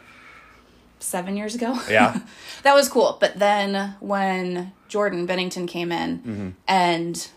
7 0.99 1.37
years 1.37 1.55
ago. 1.55 1.79
Yeah. 1.89 2.21
that 2.63 2.75
was 2.75 2.89
cool. 2.89 3.19
But 3.21 3.39
then 3.39 3.95
when 4.01 4.73
Jordan 4.89 5.27
Binnington 5.27 5.69
came 5.69 5.93
in 5.93 6.19
Mm-hmm. 6.21 6.49
and 6.67 7.29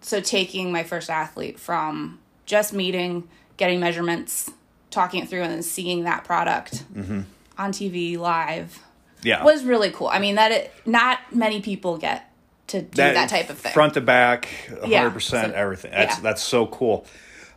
so 0.00 0.20
taking 0.20 0.70
my 0.70 0.82
first 0.82 1.08
athlete 1.08 1.58
from 1.58 2.18
just 2.44 2.72
meeting, 2.74 3.26
getting 3.56 3.80
measurements, 3.80 4.50
talking 4.90 5.22
it 5.22 5.28
through 5.30 5.42
and 5.42 5.50
then 5.52 5.62
seeing 5.62 6.04
that 6.04 6.24
product 6.24 6.84
Mm-hmm. 6.94 7.20
on 7.58 7.72
TV 7.72 8.18
live 8.18 8.80
yeah. 9.22 9.42
was 9.42 9.64
really 9.64 9.90
cool. 9.90 10.08
I 10.08 10.18
mean 10.18 10.34
that 10.36 10.52
it, 10.52 10.72
not 10.84 11.18
many 11.34 11.60
people 11.62 11.96
get 11.96 12.30
to 12.68 12.82
do 12.82 12.96
that, 12.96 13.28
type 13.28 13.50
of 13.50 13.58
thing. 13.58 13.72
Front 13.72 13.94
to 13.94 14.00
back, 14.00 14.48
100% 14.68 14.88
Yeah, 14.88 15.18
so- 15.18 15.38
everything. 15.54 15.90
That's 15.92 16.16
yeah. 16.16 16.22
that's 16.22 16.42
so 16.42 16.66
cool. 16.66 17.06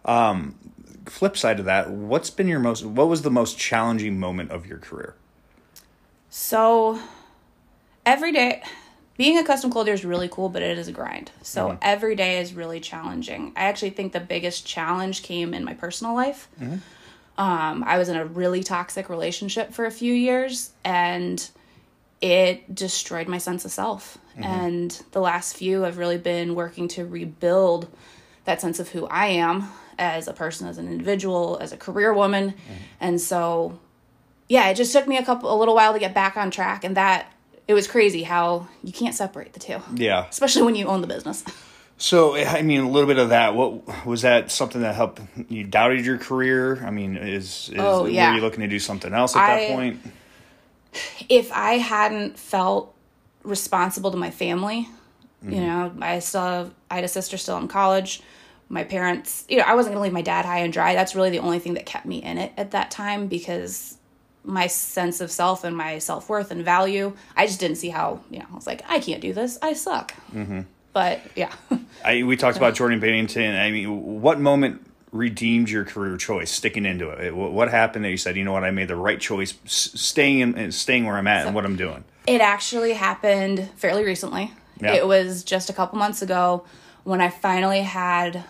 Um, 0.06 0.56
flip 1.06 1.38
side 1.38 1.60
of 1.60 1.66
that, 1.66 1.90
what's 1.90 2.30
been 2.30 2.48
your 2.48 2.60
most 2.60 2.84
what 2.86 3.08
was 3.08 3.22
the 3.22 3.32
most 3.32 3.58
challenging 3.58 4.20
moment 4.20 4.52
of 4.52 4.66
your 4.66 4.78
career? 4.78 5.16
So 6.30 7.00
every 8.06 8.32
day 8.32 8.64
being 9.18 9.38
a 9.38 9.44
custom 9.44 9.72
clothier 9.72 9.94
is 9.94 10.06
really 10.06 10.30
cool, 10.30 10.50
but 10.50 10.62
it 10.62 10.78
is 10.78 10.88
a 10.88 10.92
grind. 10.92 11.32
So 11.42 11.78
every 11.82 12.16
day 12.16 12.40
is 12.40 12.54
really 12.54 12.80
challenging. 12.80 13.52
I 13.56 13.64
actually 13.64 13.90
think 13.90 14.14
the 14.14 14.20
biggest 14.20 14.66
challenge 14.66 15.24
came 15.24 15.54
in 15.54 15.64
my 15.66 15.74
personal 15.74 16.14
life. 16.14 16.48
Um, 17.40 17.84
I 17.86 17.98
was 17.98 18.10
in 18.10 18.16
a 18.16 18.26
really 18.26 18.64
toxic 18.64 19.10
relationship 19.10 19.74
for 19.74 19.86
a 19.86 19.92
few 19.92 20.14
years 20.14 20.72
and 20.84 21.48
it 22.22 22.74
destroyed 22.74 23.28
my 23.28 23.38
sense 23.38 23.66
of 23.66 23.72
self. 23.72 24.18
Mm-hmm. 24.34 24.44
And 24.44 25.04
the 25.12 25.22
last 25.22 25.56
few 25.56 25.86
I've 25.86 25.98
really 25.98 26.18
been 26.18 26.56
working 26.56 26.88
to 26.90 27.06
rebuild 27.06 27.88
that 28.46 28.62
sense 28.62 28.80
of 28.80 28.90
who 28.90 29.06
I 29.08 29.28
am 29.28 29.70
as 30.00 30.28
a 30.28 30.34
person, 30.34 30.68
as 30.68 30.78
an 30.78 30.88
individual, 30.88 31.58
as 31.60 31.72
a 31.72 31.78
career 31.78 32.14
woman. 32.14 32.52
Mm-hmm. 32.52 32.74
And 33.00 33.22
so 33.22 33.80
yeah, 34.48 34.70
it 34.70 34.76
just 34.76 34.94
took 34.94 35.08
me 35.08 35.18
a 35.18 35.26
couple 35.26 35.54
a 35.54 35.58
little 35.58 35.76
while 35.76 35.94
to 35.94 36.00
get 36.00 36.14
back 36.14 36.38
on 36.38 36.52
track 36.52 36.84
and 36.84 36.96
that 36.96 37.32
it 37.68 37.74
was 37.74 37.88
crazy 37.88 38.24
how 38.24 38.68
you 38.84 38.94
can't 38.94 39.14
separate 39.14 39.54
the 39.54 39.60
two. 39.60 39.82
Yeah. 39.94 40.28
Especially 40.30 40.62
when 40.62 40.76
you 40.76 40.88
own 40.88 41.02
the 41.02 41.08
business. 41.08 41.44
So, 42.00 42.36
I 42.36 42.62
mean, 42.62 42.82
a 42.82 42.90
little 42.90 43.08
bit 43.08 43.18
of 43.18 43.30
that. 43.30 43.56
What 43.56 44.06
was 44.06 44.22
that? 44.22 44.52
Something 44.52 44.82
that 44.82 44.94
helped 44.94 45.20
you 45.50 45.64
doubted 45.64 46.06
your 46.06 46.20
career? 46.20 46.86
I 46.86 46.92
mean, 46.92 47.18
is, 47.18 47.70
is 47.70 47.80
Oh, 47.80 48.06
yeah. 48.06 48.30
were 48.30 48.36
you 48.36 48.42
looking 48.44 48.60
to 48.60 48.68
do 48.68 48.78
something 48.78 49.12
else 49.12 49.36
at 49.36 49.48
that 49.48 49.76
point? 49.76 50.00
If 51.30 51.52
I 51.52 51.74
hadn't 51.74 52.38
felt 52.40 52.94
responsible 53.44 54.12
to 54.12 54.18
my 54.18 54.32
family, 54.32 54.90
Mm-hmm. 55.44 55.54
you 55.54 55.62
know, 55.62 55.94
I 56.02 56.20
still 56.20 56.42
have, 56.42 56.74
I 56.90 56.96
had 56.96 57.04
a 57.04 57.08
sister 57.08 57.38
still 57.38 57.58
in 57.58 57.68
college. 57.68 58.22
My 58.70 58.84
parents, 58.84 59.46
you 59.48 59.58
know, 59.58 59.64
I 59.64 59.76
wasn't 59.76 59.94
going 59.94 60.02
to 60.02 60.04
leave 60.04 60.14
my 60.14 60.24
dad 60.24 60.46
high 60.46 60.60
and 60.60 60.74
dry. 60.74 60.94
That's 60.94 61.16
really 61.16 61.30
the 61.30 61.40
only 61.40 61.60
thing 61.60 61.76
that 61.76 61.86
kept 61.86 62.06
me 62.06 62.18
in 62.18 62.38
it 62.38 62.52
at 62.58 62.72
that 62.72 62.92
time 62.92 63.28
because 63.28 63.98
my 64.44 64.68
sense 64.68 65.22
of 65.22 65.30
self 65.30 65.64
and 65.64 65.78
my 65.78 66.00
self 66.00 66.28
worth 66.28 66.52
and 66.52 66.66
value, 66.66 67.16
I 67.36 67.46
just 67.46 67.60
didn't 67.60 67.78
see 67.78 67.90
how, 67.90 68.22
you 68.32 68.40
know, 68.40 68.46
I 68.52 68.56
was 68.56 68.66
like, 68.66 68.82
I 68.90 69.00
can't 69.00 69.22
do 69.22 69.32
this. 69.32 69.60
I 69.62 69.74
suck. 69.74 70.14
Mm-hmm. 70.34 70.62
But 70.92 71.22
yeah. 71.36 71.54
I 72.04 72.24
we 72.24 72.36
talked 72.36 72.58
about 72.58 72.74
Jordan 72.74 73.00
Binnington. 73.00 73.58
I 73.60 73.70
mean, 73.72 74.22
what 74.22 74.40
moment 74.40 74.87
redeemed 75.12 75.70
your 75.70 75.86
career 75.86 76.18
choice, 76.18 76.52
sticking 76.52 76.86
into 76.86 77.10
it? 77.10 77.36
What 77.36 77.70
happened 77.70 78.06
that 78.06 78.12
you 78.12 78.18
said, 78.18 78.36
you 78.36 78.44
know 78.44 78.54
what, 78.54 78.64
I 78.64 78.72
made 78.72 78.88
the 78.88 78.96
right 78.96 79.20
choice, 79.20 79.54
staying 79.66 80.40
in, 80.40 80.72
staying 80.72 81.06
where 81.06 81.18
I'm 81.18 81.28
at 81.28 81.46
and 81.46 81.56
what 81.56 81.66
I'm 81.66 81.78
doing? 81.78 82.04
It 82.26 82.42
actually 82.42 82.94
happened 82.94 83.70
fairly 83.78 84.04
recently. 84.04 84.52
Yeah. 84.80 84.94
It 84.94 85.08
was 85.08 85.44
just 85.44 85.70
a 85.70 85.74
couple 85.74 85.98
months 85.98 86.22
ago 86.22 86.66
when 87.04 87.22
I 87.22 87.30
finally 87.30 87.82
had 87.82 88.44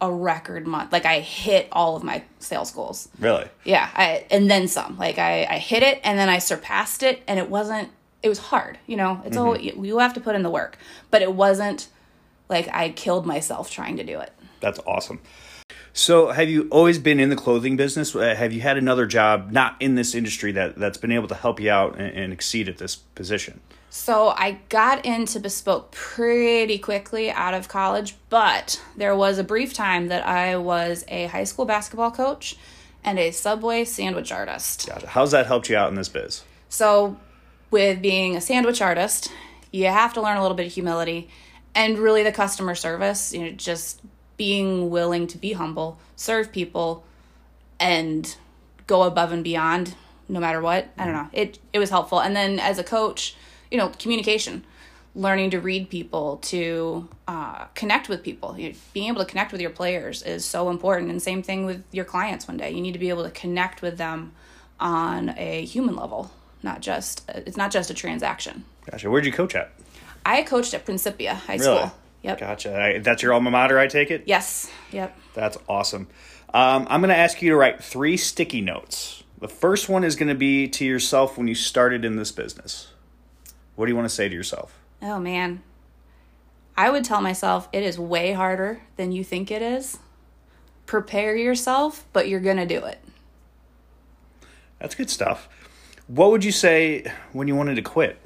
a 0.00 0.10
record 0.10 0.66
month. 0.66 0.92
Like 0.92 1.06
I 1.06 1.20
hit 1.20 1.68
all 1.72 1.96
of 1.96 2.02
my 2.02 2.22
sales 2.38 2.70
goals. 2.70 3.08
Really? 3.18 3.46
Yeah, 3.64 3.88
I, 3.94 4.26
and 4.30 4.50
then 4.50 4.66
some. 4.66 4.98
Like 4.98 5.18
I, 5.18 5.44
I 5.44 5.58
hit 5.58 5.82
it 5.82 6.00
and 6.02 6.18
then 6.18 6.28
I 6.28 6.38
surpassed 6.38 7.02
it, 7.02 7.22
and 7.28 7.38
it 7.38 7.48
wasn't. 7.48 7.90
It 8.22 8.28
was 8.28 8.38
hard, 8.38 8.78
you 8.86 8.96
know. 8.96 9.22
It's 9.24 9.36
all 9.36 9.54
mm-hmm. 9.54 9.80
you, 9.80 9.92
you 9.92 9.98
have 9.98 10.14
to 10.14 10.20
put 10.20 10.34
in 10.34 10.42
the 10.42 10.50
work, 10.50 10.76
but 11.10 11.22
it 11.22 11.32
wasn't 11.32 11.88
like 12.48 12.68
I 12.72 12.90
killed 12.90 13.26
myself 13.26 13.70
trying 13.70 13.96
to 13.96 14.04
do 14.04 14.18
it. 14.20 14.32
That's 14.60 14.78
awesome. 14.80 15.20
So, 15.92 16.28
have 16.30 16.48
you 16.48 16.68
always 16.70 16.98
been 16.98 17.18
in 17.18 17.30
the 17.30 17.36
clothing 17.36 17.76
business? 17.76 18.14
Uh, 18.14 18.34
Have 18.36 18.52
you 18.52 18.60
had 18.60 18.76
another 18.76 19.06
job 19.06 19.50
not 19.50 19.76
in 19.80 19.96
this 19.96 20.14
industry 20.14 20.52
that 20.52 20.76
that's 20.76 20.98
been 20.98 21.12
able 21.12 21.28
to 21.28 21.34
help 21.34 21.58
you 21.60 21.70
out 21.70 21.98
and, 21.98 22.16
and 22.16 22.32
exceed 22.32 22.68
at 22.68 22.78
this 22.78 22.96
position? 22.96 23.60
So 23.92 24.28
I 24.28 24.60
got 24.68 25.04
into 25.04 25.40
bespoke 25.40 25.90
pretty 25.90 26.78
quickly 26.78 27.28
out 27.28 27.54
of 27.54 27.68
college, 27.68 28.14
but 28.28 28.80
there 28.96 29.16
was 29.16 29.38
a 29.38 29.44
brief 29.44 29.74
time 29.74 30.08
that 30.08 30.24
I 30.24 30.56
was 30.56 31.04
a 31.08 31.26
high 31.26 31.42
school 31.42 31.64
basketball 31.64 32.12
coach 32.12 32.56
and 33.02 33.18
a 33.18 33.32
Subway 33.32 33.84
sandwich 33.84 34.30
artist. 34.30 34.86
Gotcha. 34.86 35.08
How's 35.08 35.32
that 35.32 35.46
helped 35.46 35.68
you 35.68 35.76
out 35.76 35.88
in 35.88 35.96
this 35.96 36.08
biz? 36.08 36.44
So, 36.68 37.18
with 37.72 38.00
being 38.00 38.36
a 38.36 38.40
sandwich 38.40 38.80
artist, 38.80 39.32
you 39.72 39.86
have 39.86 40.14
to 40.14 40.20
learn 40.20 40.36
a 40.36 40.42
little 40.42 40.56
bit 40.56 40.66
of 40.66 40.72
humility 40.72 41.28
and 41.74 41.98
really 41.98 42.22
the 42.22 42.32
customer 42.32 42.74
service, 42.74 43.32
you 43.32 43.44
know, 43.44 43.50
just 43.50 44.00
being 44.40 44.88
willing 44.88 45.26
to 45.26 45.36
be 45.36 45.52
humble, 45.52 45.98
serve 46.16 46.50
people, 46.50 47.04
and 47.78 48.36
go 48.86 49.02
above 49.02 49.32
and 49.32 49.44
beyond 49.44 49.94
no 50.30 50.40
matter 50.40 50.62
what. 50.62 50.88
I 50.96 51.04
don't 51.04 51.12
know. 51.12 51.28
It 51.30 51.58
it 51.74 51.78
was 51.78 51.90
helpful. 51.90 52.22
And 52.22 52.34
then 52.34 52.58
as 52.58 52.78
a 52.78 52.82
coach, 52.82 53.36
you 53.70 53.76
know, 53.76 53.90
communication, 53.98 54.64
learning 55.14 55.50
to 55.50 55.60
read 55.60 55.90
people, 55.90 56.38
to 56.38 57.06
uh, 57.28 57.66
connect 57.74 58.08
with 58.08 58.22
people. 58.22 58.58
You 58.58 58.72
being 58.94 59.08
able 59.08 59.22
to 59.22 59.26
connect 59.26 59.52
with 59.52 59.60
your 59.60 59.68
players 59.68 60.22
is 60.22 60.42
so 60.42 60.70
important. 60.70 61.10
And 61.10 61.20
same 61.20 61.42
thing 61.42 61.66
with 61.66 61.84
your 61.92 62.06
clients. 62.06 62.48
One 62.48 62.56
day, 62.56 62.70
you 62.70 62.80
need 62.80 62.92
to 62.92 62.98
be 62.98 63.10
able 63.10 63.24
to 63.24 63.30
connect 63.30 63.82
with 63.82 63.98
them 63.98 64.32
on 64.78 65.34
a 65.36 65.66
human 65.66 65.96
level, 65.96 66.30
not 66.62 66.80
just 66.80 67.30
it's 67.34 67.58
not 67.58 67.70
just 67.70 67.90
a 67.90 67.94
transaction. 67.94 68.64
Gotcha. 68.90 69.10
Where'd 69.10 69.26
you 69.26 69.32
coach 69.32 69.54
at? 69.54 69.70
I 70.24 70.44
coached 70.44 70.72
at 70.72 70.86
Principia 70.86 71.34
High 71.34 71.56
Really? 71.56 71.76
School. 71.76 71.92
Yep. 72.22 72.38
Gotcha. 72.38 72.80
I, 72.80 72.98
that's 72.98 73.22
your 73.22 73.32
alma 73.32 73.50
mater, 73.50 73.78
I 73.78 73.86
take 73.86 74.10
it? 74.10 74.24
Yes. 74.26 74.70
Yep. 74.92 75.16
That's 75.34 75.56
awesome. 75.68 76.08
Um, 76.52 76.86
I'm 76.90 77.00
going 77.00 77.10
to 77.10 77.16
ask 77.16 77.40
you 77.40 77.50
to 77.50 77.56
write 77.56 77.82
three 77.82 78.16
sticky 78.16 78.60
notes. 78.60 79.22
The 79.38 79.48
first 79.48 79.88
one 79.88 80.04
is 80.04 80.16
going 80.16 80.28
to 80.28 80.34
be 80.34 80.68
to 80.68 80.84
yourself 80.84 81.38
when 81.38 81.48
you 81.48 81.54
started 81.54 82.04
in 82.04 82.16
this 82.16 82.30
business. 82.30 82.88
What 83.74 83.86
do 83.86 83.92
you 83.92 83.96
want 83.96 84.08
to 84.08 84.14
say 84.14 84.28
to 84.28 84.34
yourself? 84.34 84.78
Oh 85.00 85.18
man. 85.18 85.62
I 86.76 86.90
would 86.90 87.04
tell 87.04 87.20
myself 87.20 87.68
it 87.72 87.82
is 87.82 87.98
way 87.98 88.32
harder 88.32 88.82
than 88.96 89.12
you 89.12 89.24
think 89.24 89.50
it 89.50 89.62
is. 89.62 89.98
Prepare 90.84 91.36
yourself, 91.36 92.04
but 92.12 92.28
you're 92.28 92.40
going 92.40 92.56
to 92.58 92.66
do 92.66 92.84
it. 92.84 92.98
That's 94.78 94.94
good 94.94 95.08
stuff. 95.08 95.48
What 96.06 96.30
would 96.32 96.44
you 96.44 96.52
say 96.52 97.10
when 97.32 97.48
you 97.48 97.54
wanted 97.54 97.76
to 97.76 97.82
quit? 97.82 98.20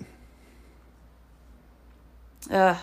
Ugh. 2.50 2.76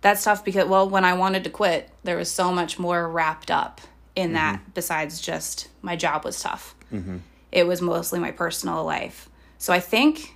That's 0.00 0.22
tough 0.22 0.44
because, 0.44 0.66
well, 0.66 0.88
when 0.88 1.04
I 1.04 1.14
wanted 1.14 1.44
to 1.44 1.50
quit, 1.50 1.90
there 2.04 2.16
was 2.16 2.30
so 2.30 2.52
much 2.52 2.78
more 2.78 3.08
wrapped 3.08 3.50
up 3.50 3.80
in 4.14 4.32
that 4.34 4.60
mm-hmm. 4.60 4.70
besides 4.74 5.20
just 5.20 5.68
my 5.82 5.96
job 5.96 6.24
was 6.24 6.40
tough. 6.40 6.74
Mm-hmm. 6.92 7.18
It 7.50 7.66
was 7.66 7.80
mostly 7.80 8.18
my 8.18 8.30
personal 8.30 8.84
life. 8.84 9.28
So 9.58 9.72
I 9.72 9.80
think, 9.80 10.34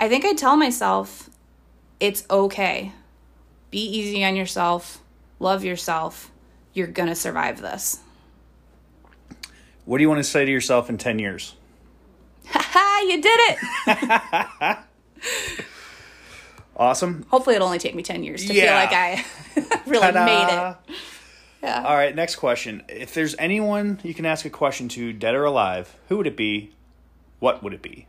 I 0.00 0.08
think 0.08 0.24
I 0.24 0.34
tell 0.34 0.56
myself 0.56 1.30
it's 2.00 2.24
okay. 2.30 2.92
Be 3.70 3.80
easy 3.80 4.24
on 4.24 4.34
yourself, 4.36 5.00
love 5.38 5.64
yourself. 5.64 6.30
You're 6.72 6.86
going 6.86 7.08
to 7.08 7.14
survive 7.14 7.60
this. 7.60 8.00
What 9.84 9.98
do 9.98 10.02
you 10.02 10.08
want 10.08 10.18
to 10.18 10.24
say 10.24 10.44
to 10.44 10.50
yourself 10.50 10.88
in 10.88 10.98
10 10.98 11.18
years? 11.18 11.54
Ha, 12.50 13.00
you 13.08 13.22
did 13.22 13.40
it. 14.62 14.78
Awesome. 16.78 17.26
Hopefully, 17.30 17.56
it'll 17.56 17.66
only 17.66 17.78
take 17.78 17.94
me 17.94 18.02
10 18.02 18.22
years 18.22 18.46
to 18.46 18.54
Yeah. 18.54 18.64
feel 18.64 18.74
like 18.74 18.92
I 18.92 19.80
really 19.86 20.00
Ta-da. 20.12 20.24
made 20.24 20.68
it. 20.94 20.96
Yeah. 21.62 21.82
All 21.84 21.96
right, 21.96 22.14
next 22.14 22.36
question. 22.36 22.84
If 22.88 23.14
there's 23.14 23.34
anyone 23.38 23.98
you 24.04 24.14
can 24.14 24.24
ask 24.24 24.44
a 24.44 24.50
question 24.50 24.88
to, 24.90 25.12
dead 25.12 25.34
or 25.34 25.44
alive, 25.44 25.94
who 26.08 26.16
would 26.18 26.26
it 26.28 26.36
be? 26.36 26.70
What 27.40 27.62
would 27.64 27.72
it 27.74 27.82
be? 27.82 28.06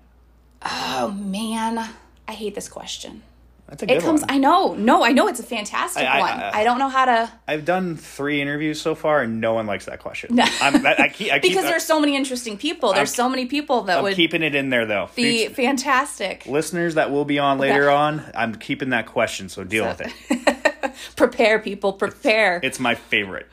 Oh, 0.62 1.10
man. 1.12 1.90
I 2.28 2.32
hate 2.34 2.54
this 2.54 2.70
question. 2.70 3.24
That's 3.70 3.84
a 3.84 3.86
good 3.86 3.98
It 3.98 4.04
comes. 4.04 4.22
one. 4.22 4.32
I 4.32 4.38
know. 4.40 4.74
No, 4.74 5.04
I 5.04 5.12
know 5.12 5.28
it's 5.28 5.40
a 5.40 5.44
fantastic 5.44 6.04
I- 6.04 6.18
I- 6.18 6.20
one. 6.20 6.32
I- 6.32 6.52
I 6.62 6.64
don't 6.64 6.80
know 6.80 6.90
how 6.90 7.06
to 7.06 7.32
I've 7.48 7.66
done 7.66 7.96
three 7.98 8.42
interviews 8.42 8.82
so 8.82 8.96
far, 8.96 9.22
and 9.22 9.40
no 9.40 9.54
one 9.54 9.68
likes 9.68 9.86
that 9.86 10.00
question. 10.00 10.40
I'm, 10.40 10.86
I, 10.86 10.96
I 10.98 11.08
keep, 11.10 11.32
I 11.32 11.38
keep, 11.40 11.52
because 11.52 11.66
uh, 11.66 11.70
there's 11.70 11.86
so 11.86 12.00
many 12.00 12.16
interesting 12.16 12.58
people. 12.58 12.94
There's 12.94 13.14
so 13.14 13.30
many 13.30 13.46
people 13.46 13.82
that 13.84 13.98
I'm 14.00 14.04
would 14.04 14.16
keeping 14.16 14.42
it 14.42 14.56
in 14.56 14.70
there 14.72 14.88
though. 14.88 15.10
be 15.16 15.46
Future- 15.46 15.54
fantastic. 15.54 16.46
listeners 16.48 16.96
that 16.96 17.12
will 17.12 17.26
be 17.26 17.38
on 17.38 17.60
later 17.60 17.92
on, 17.92 18.24
I'm 18.36 18.56
keeping 18.56 18.90
that 18.90 19.06
question, 19.06 19.50
so 19.50 19.64
deal 19.64 19.86
with 19.86 20.02
it. 20.02 20.96
Prepare, 21.16 21.60
people. 21.60 21.94
Prepare. 21.94 22.60
It's 22.64 22.80
my 22.80 22.96
favorite. 22.96 23.48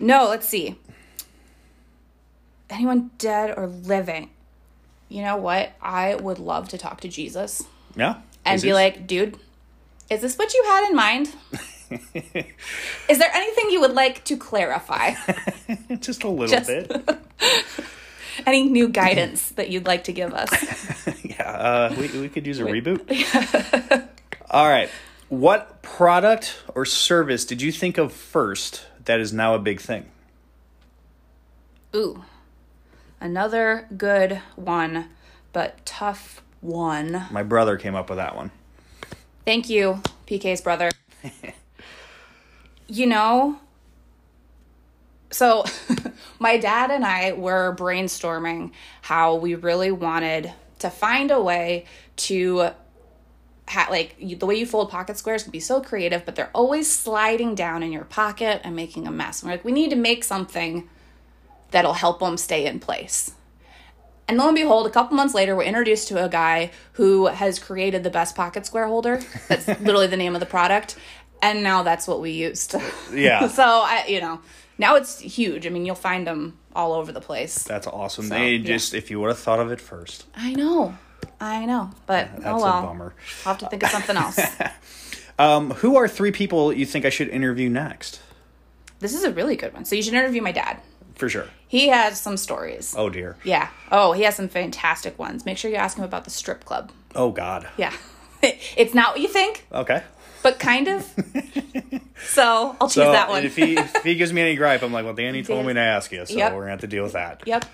No, 0.00 0.28
let's 0.28 0.48
see. 0.48 0.76
Anyone 2.68 3.10
dead 3.18 3.54
or 3.56 3.66
living? 3.66 4.30
You 5.08 5.22
know 5.22 5.36
what? 5.36 5.72
I 5.82 6.14
would 6.14 6.38
love 6.38 6.68
to 6.70 6.78
talk 6.78 7.00
to 7.02 7.08
Jesus 7.08 7.64
Yeah. 7.96 8.16
and 8.44 8.56
Is 8.56 8.62
be 8.62 8.72
like, 8.72 9.06
dude, 9.06 9.36
is 10.10 10.20
this 10.20 10.36
what 10.36 10.52
you 10.52 10.62
had 10.64 10.88
in 10.90 10.96
mind? 10.96 11.34
is 13.08 13.18
there 13.18 13.30
anything 13.32 13.70
you 13.70 13.80
would 13.80 13.94
like 13.94 14.24
to 14.24 14.36
clarify? 14.36 15.14
just 16.00 16.24
a 16.24 16.28
little 16.28 16.48
Just- 16.48 16.66
bit. 16.66 17.18
Any 18.46 18.68
new 18.70 18.88
guidance 18.88 19.50
that 19.50 19.68
you'd 19.68 19.86
like 19.86 20.04
to 20.04 20.12
give 20.12 20.32
us? 20.32 20.50
Yeah, 21.22 21.50
uh, 21.50 21.94
we, 21.98 22.08
we 22.20 22.28
could 22.28 22.46
use 22.46 22.58
a 22.58 22.64
reboot. 22.64 24.08
All 24.50 24.66
right. 24.66 24.88
What 25.28 25.82
product 25.82 26.62
or 26.74 26.86
service 26.86 27.44
did 27.44 27.60
you 27.60 27.70
think 27.70 27.98
of 27.98 28.12
first 28.12 28.86
that 29.04 29.20
is 29.20 29.32
now 29.32 29.54
a 29.54 29.58
big 29.58 29.80
thing? 29.80 30.06
Ooh, 31.94 32.24
another 33.20 33.86
good 33.96 34.40
one, 34.56 35.08
but 35.52 35.84
tough 35.84 36.40
one. 36.60 37.26
My 37.30 37.42
brother 37.42 37.76
came 37.76 37.94
up 37.94 38.08
with 38.08 38.18
that 38.18 38.36
one. 38.36 38.50
Thank 39.44 39.68
you, 39.70 40.02
PK's 40.26 40.60
brother. 40.60 40.90
you 42.86 43.06
know, 43.06 43.58
so 45.30 45.64
my 46.38 46.58
dad 46.58 46.90
and 46.90 47.04
I 47.04 47.32
were 47.32 47.74
brainstorming 47.76 48.72
how 49.02 49.36
we 49.36 49.54
really 49.54 49.90
wanted 49.90 50.52
to 50.80 50.90
find 50.90 51.30
a 51.30 51.40
way 51.40 51.86
to 52.16 52.70
ha- 53.68 53.88
like 53.90 54.16
you, 54.18 54.36
the 54.36 54.46
way 54.46 54.56
you 54.56 54.66
fold 54.66 54.90
pocket 54.90 55.16
squares 55.16 55.42
can 55.42 55.52
be 55.52 55.60
so 55.60 55.80
creative, 55.80 56.24
but 56.24 56.34
they're 56.34 56.50
always 56.54 56.90
sliding 56.90 57.54
down 57.54 57.82
in 57.82 57.92
your 57.92 58.04
pocket 58.04 58.60
and 58.64 58.74
making 58.74 59.06
a 59.06 59.10
mess. 59.10 59.42
And 59.42 59.48
we're 59.50 59.54
like, 59.54 59.64
we 59.64 59.72
need 59.72 59.90
to 59.90 59.96
make 59.96 60.24
something 60.24 60.88
that'll 61.70 61.94
help 61.94 62.18
them 62.18 62.36
stay 62.36 62.66
in 62.66 62.80
place. 62.80 63.32
And 64.30 64.38
lo 64.38 64.46
and 64.46 64.54
behold, 64.54 64.86
a 64.86 64.90
couple 64.90 65.16
months 65.16 65.34
later, 65.34 65.56
we're 65.56 65.64
introduced 65.64 66.06
to 66.06 66.24
a 66.24 66.28
guy 66.28 66.70
who 66.92 67.26
has 67.26 67.58
created 67.58 68.04
the 68.04 68.10
best 68.10 68.36
pocket 68.36 68.64
square 68.64 68.86
holder. 68.86 69.20
That's 69.48 69.66
literally 69.80 70.06
the 70.06 70.16
name 70.16 70.36
of 70.36 70.40
the 70.40 70.46
product. 70.46 70.96
And 71.42 71.64
now 71.64 71.82
that's 71.82 72.06
what 72.06 72.20
we 72.20 72.30
used. 72.30 72.76
Yeah. 73.12 73.48
so, 73.48 73.64
I, 73.64 74.04
you 74.06 74.20
know, 74.20 74.40
now 74.78 74.94
it's 74.94 75.18
huge. 75.18 75.66
I 75.66 75.70
mean, 75.70 75.84
you'll 75.84 75.96
find 75.96 76.28
them 76.28 76.56
all 76.76 76.92
over 76.92 77.10
the 77.10 77.20
place. 77.20 77.64
That's 77.64 77.88
awesome. 77.88 78.26
So, 78.26 78.34
they 78.34 78.52
yeah. 78.52 78.64
just 78.68 78.94
if 78.94 79.10
you 79.10 79.18
would 79.18 79.30
have 79.30 79.38
thought 79.40 79.58
of 79.58 79.72
it 79.72 79.80
first. 79.80 80.26
I 80.36 80.52
know. 80.52 80.96
I 81.40 81.66
know. 81.66 81.90
But 82.06 82.30
That's 82.36 82.46
oh 82.46 82.62
well. 82.62 82.78
a 82.78 82.82
bummer. 82.82 83.14
I'll 83.44 83.54
have 83.54 83.58
to 83.58 83.68
think 83.68 83.82
of 83.82 83.90
something 83.90 84.16
else. 84.16 84.38
Um, 85.38 85.70
who 85.70 85.96
are 85.96 86.06
three 86.06 86.32
people 86.32 86.70
you 86.70 86.84
think 86.84 87.06
I 87.06 87.08
should 87.08 87.30
interview 87.30 87.70
next? 87.70 88.20
this 89.00 89.14
is 89.14 89.24
a 89.24 89.32
really 89.32 89.56
good 89.56 89.72
one. 89.72 89.84
So 89.84 89.96
you 89.96 90.02
should 90.02 90.14
interview 90.14 90.42
my 90.42 90.52
dad. 90.52 90.78
For 91.14 91.28
sure. 91.28 91.46
He 91.68 91.88
has 91.88 92.20
some 92.20 92.36
stories. 92.36 92.94
Oh 92.96 93.10
dear. 93.10 93.36
Yeah. 93.44 93.68
Oh, 93.92 94.12
he 94.12 94.22
has 94.22 94.36
some 94.36 94.48
fantastic 94.48 95.18
ones. 95.18 95.44
Make 95.44 95.58
sure 95.58 95.70
you 95.70 95.76
ask 95.76 95.96
him 95.96 96.04
about 96.04 96.24
the 96.24 96.30
strip 96.30 96.64
club. 96.64 96.90
Oh 97.14 97.30
God. 97.30 97.68
Yeah. 97.76 97.92
it's 98.42 98.94
not 98.94 99.12
what 99.14 99.20
you 99.20 99.28
think, 99.28 99.66
Okay. 99.72 100.02
but 100.42 100.58
kind 100.58 100.88
of. 100.88 101.04
so 102.26 102.76
I'll 102.80 102.88
choose 102.88 102.94
So 103.04 103.12
that 103.12 103.28
one. 103.28 103.44
if 103.44 103.56
he 103.56 103.76
if 103.76 104.02
he 104.02 104.14
gives 104.14 104.32
me 104.32 104.40
any 104.40 104.56
gripe, 104.56 104.82
I'm 104.82 104.92
like, 104.92 105.04
well, 105.04 105.14
Danny 105.14 105.42
told 105.42 105.66
me 105.66 105.74
to 105.74 105.80
ask 105.80 106.10
you, 106.12 106.24
so 106.26 106.34
Yep. 106.34 106.52
we're 106.54 106.60
gonna 106.60 106.70
have 106.72 106.80
to 106.80 106.86
deal 106.86 107.02
with 107.04 107.12
that. 107.12 107.42
yep. 107.46 107.64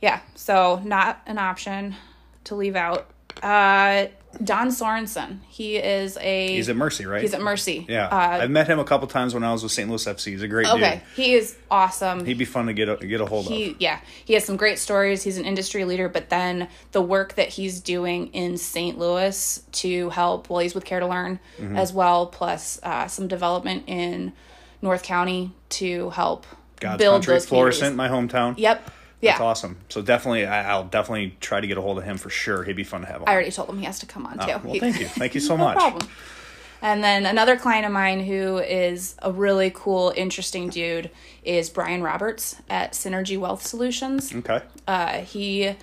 Yeah. 0.00 0.20
So 0.36 0.80
not 0.84 1.20
an 1.26 1.38
option 1.38 1.96
to 2.44 2.54
leave 2.54 2.76
out. 2.76 3.10
Uh, 3.42 4.06
Don 4.44 4.68
Sorensen. 4.68 5.38
He 5.48 5.76
is 5.76 6.18
a 6.20 6.48
He's 6.52 6.68
at 6.68 6.76
Mercy, 6.76 7.06
right? 7.06 7.22
he's 7.22 7.32
at 7.34 7.40
Mercy. 7.40 7.86
yeah. 7.88 8.06
Uh, 8.08 8.38
I've 8.42 8.50
met 8.50 8.68
him 8.68 8.78
a 8.78 8.84
couple 8.84 9.08
times 9.08 9.32
when 9.32 9.42
I 9.42 9.52
was 9.52 9.62
with 9.62 9.72
St. 9.72 9.88
Louis 9.88 10.04
FC. 10.04 10.26
He's 10.32 10.42
a 10.42 10.48
great 10.48 10.66
dude. 10.66 10.74
okay. 10.76 11.02
dude. 11.16 11.24
He 11.24 11.32
is 11.34 11.56
awesome. 11.70 12.24
He'd 12.26 12.36
be 12.38 12.44
fun 12.44 12.66
to 12.66 12.74
get 12.74 12.88
a, 12.90 12.96
get 12.96 13.20
a 13.22 13.26
hold 13.26 13.46
of. 13.46 13.52
yeah 13.80 14.00
he 14.24 14.34
has 14.34 14.44
some 14.44 14.56
great 14.56 14.78
stories 14.78 15.22
he's 15.22 15.38
an 15.38 15.44
industry 15.46 15.84
leader 15.84 16.08
but 16.08 16.28
then 16.28 16.68
the 16.92 17.00
work 17.02 17.34
that 17.36 17.48
he's 17.48 17.80
doing 17.80 18.28
in 18.28 18.56
st 18.58 18.98
louis 18.98 19.62
to 19.72 20.10
help 20.10 20.48
well 20.50 20.60
he's 20.60 20.74
with 20.74 20.84
care 20.84 21.00
to 21.00 21.06
learn 21.06 21.40
Mm-hmm. 21.58 21.76
as 21.76 21.92
well 21.92 22.26
plus 22.26 22.78
uh, 22.82 23.06
some 23.08 23.28
development 23.28 23.84
in 23.86 24.32
north 24.82 25.02
county 25.02 25.52
to 25.70 26.10
help 26.10 26.46
God's 26.80 26.98
build 26.98 27.14
Country, 27.22 27.34
those 27.34 27.46
Florissant, 27.46 27.96
my 27.96 28.08
hometown. 28.08 28.54
yep 28.58 28.88
yeah 29.20 29.32
That's 29.32 29.40
awesome. 29.40 29.76
So 29.88 30.00
definitely, 30.02 30.46
I, 30.46 30.70
I'll 30.70 30.84
definitely 30.84 31.36
try 31.40 31.60
to 31.60 31.66
get 31.66 31.76
a 31.78 31.80
hold 31.80 31.98
of 31.98 32.04
him 32.04 32.18
for 32.18 32.30
sure. 32.30 32.62
He'd 32.64 32.76
be 32.76 32.84
fun 32.84 33.00
to 33.02 33.06
have 33.08 33.22
on. 33.22 33.28
i 33.28 33.32
already 33.32 33.50
told 33.50 33.68
him 33.68 33.78
he 33.78 33.84
has 33.84 33.98
to 34.00 34.06
come 34.06 34.26
on 34.26 34.38
too 34.38 34.52
Oh, 34.52 34.60
well, 34.64 34.72
He- 34.74 34.80
thank 34.80 35.00
you. 35.00 35.06
Thank 35.22 35.34
you 35.34 35.40
so 35.40 35.56
no 35.56 35.64
much. 35.64 35.76
problem 35.76 36.08
and 36.80 37.02
then 37.02 37.26
another 37.26 37.56
client 37.56 37.84
of 37.84 37.90
mine 37.90 38.20
who 38.24 38.58
is 38.58 39.16
a 39.20 39.32
really 39.32 39.72
cool 39.74 40.12
interesting 40.16 40.68
dude 40.68 41.10
is 41.42 41.68
brian 41.70 42.04
roberts 42.04 42.54
at 42.70 42.92
synergy 42.92 43.36
wealth 43.36 43.66
solutions 43.66 44.32
Okay. 44.32 44.60
Uh, 44.86 45.18
he 45.22 45.74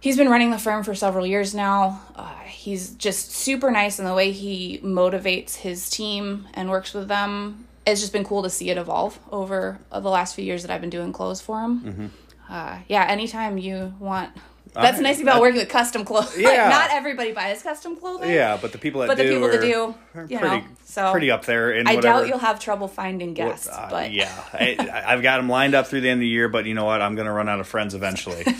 he's 0.00 0.16
been 0.16 0.28
running 0.28 0.52
the 0.52 0.58
firm 0.58 0.84
for 0.84 0.94
several 0.94 1.26
years 1.26 1.52
now. 1.54 2.00
Uh, 2.14 2.32
he's 2.46 2.90
just 2.90 3.32
super 3.32 3.72
nice 3.72 3.98
in 3.98 4.04
the 4.04 4.14
way 4.14 4.30
he 4.30 4.78
motivates 4.84 5.56
his 5.56 5.90
team 5.90 6.46
and 6.54 6.70
works 6.70 6.94
with 6.94 7.08
them. 7.08 7.66
It's 7.84 8.00
just 8.00 8.12
been 8.12 8.22
cool 8.24 8.44
to 8.44 8.50
see 8.50 8.70
it 8.70 8.78
evolve 8.78 9.18
over 9.32 9.80
the 9.90 9.98
last 10.08 10.36
few 10.36 10.44
years 10.44 10.62
that 10.62 10.70
I've 10.70 10.80
been 10.80 10.90
doing 10.90 11.12
clothes 11.12 11.40
for 11.40 11.60
him. 11.60 11.80
Mm-hmm. 11.80 12.06
Uh, 12.48 12.78
yeah, 12.88 13.04
anytime 13.08 13.58
you 13.58 13.94
want. 13.98 14.30
That's 14.74 14.98
I- 14.98 15.02
nice 15.02 15.20
about 15.20 15.40
working 15.40 15.58
with 15.60 15.68
custom 15.70 16.04
clothes. 16.04 16.34
Yeah. 16.38 16.48
like, 16.48 16.58
not 16.70 16.90
everybody 16.92 17.32
buys 17.32 17.62
custom 17.62 17.96
clothing. 17.96 18.30
Yeah, 18.30 18.58
but 18.60 18.72
the 18.72 18.78
people 18.78 19.00
that 19.00 19.06
But 19.08 19.16
the 19.16 19.24
do 19.24 19.30
people 19.34 19.48
that 19.48 19.60
do, 19.62 19.94
are 20.14 20.24
you 20.28 20.38
pretty, 20.38 20.56
know, 20.58 20.64
so 20.84 21.10
pretty 21.10 21.30
up 21.30 21.44
there. 21.46 21.72
In 21.72 21.88
I 21.88 21.94
whatever. 21.96 22.20
doubt 22.20 22.28
you'll 22.28 22.38
have 22.38 22.60
trouble 22.60 22.86
finding 22.86 23.32
guests, 23.34 23.66
Uh, 23.68 23.88
but 23.90 24.12
yeah, 24.12 24.30
I, 24.52 25.04
I've 25.06 25.22
got 25.22 25.38
them 25.38 25.48
lined 25.48 25.74
up 25.74 25.86
through 25.88 26.02
the 26.02 26.10
end 26.10 26.18
of 26.18 26.22
the 26.22 26.28
year, 26.28 26.48
but 26.48 26.66
you 26.66 26.74
know 26.74 26.84
what? 26.84 27.00
I'm 27.02 27.14
going 27.14 27.26
to 27.26 27.32
run 27.32 27.48
out 27.48 27.60
of 27.60 27.66
friends 27.66 27.94
eventually. 27.94 28.44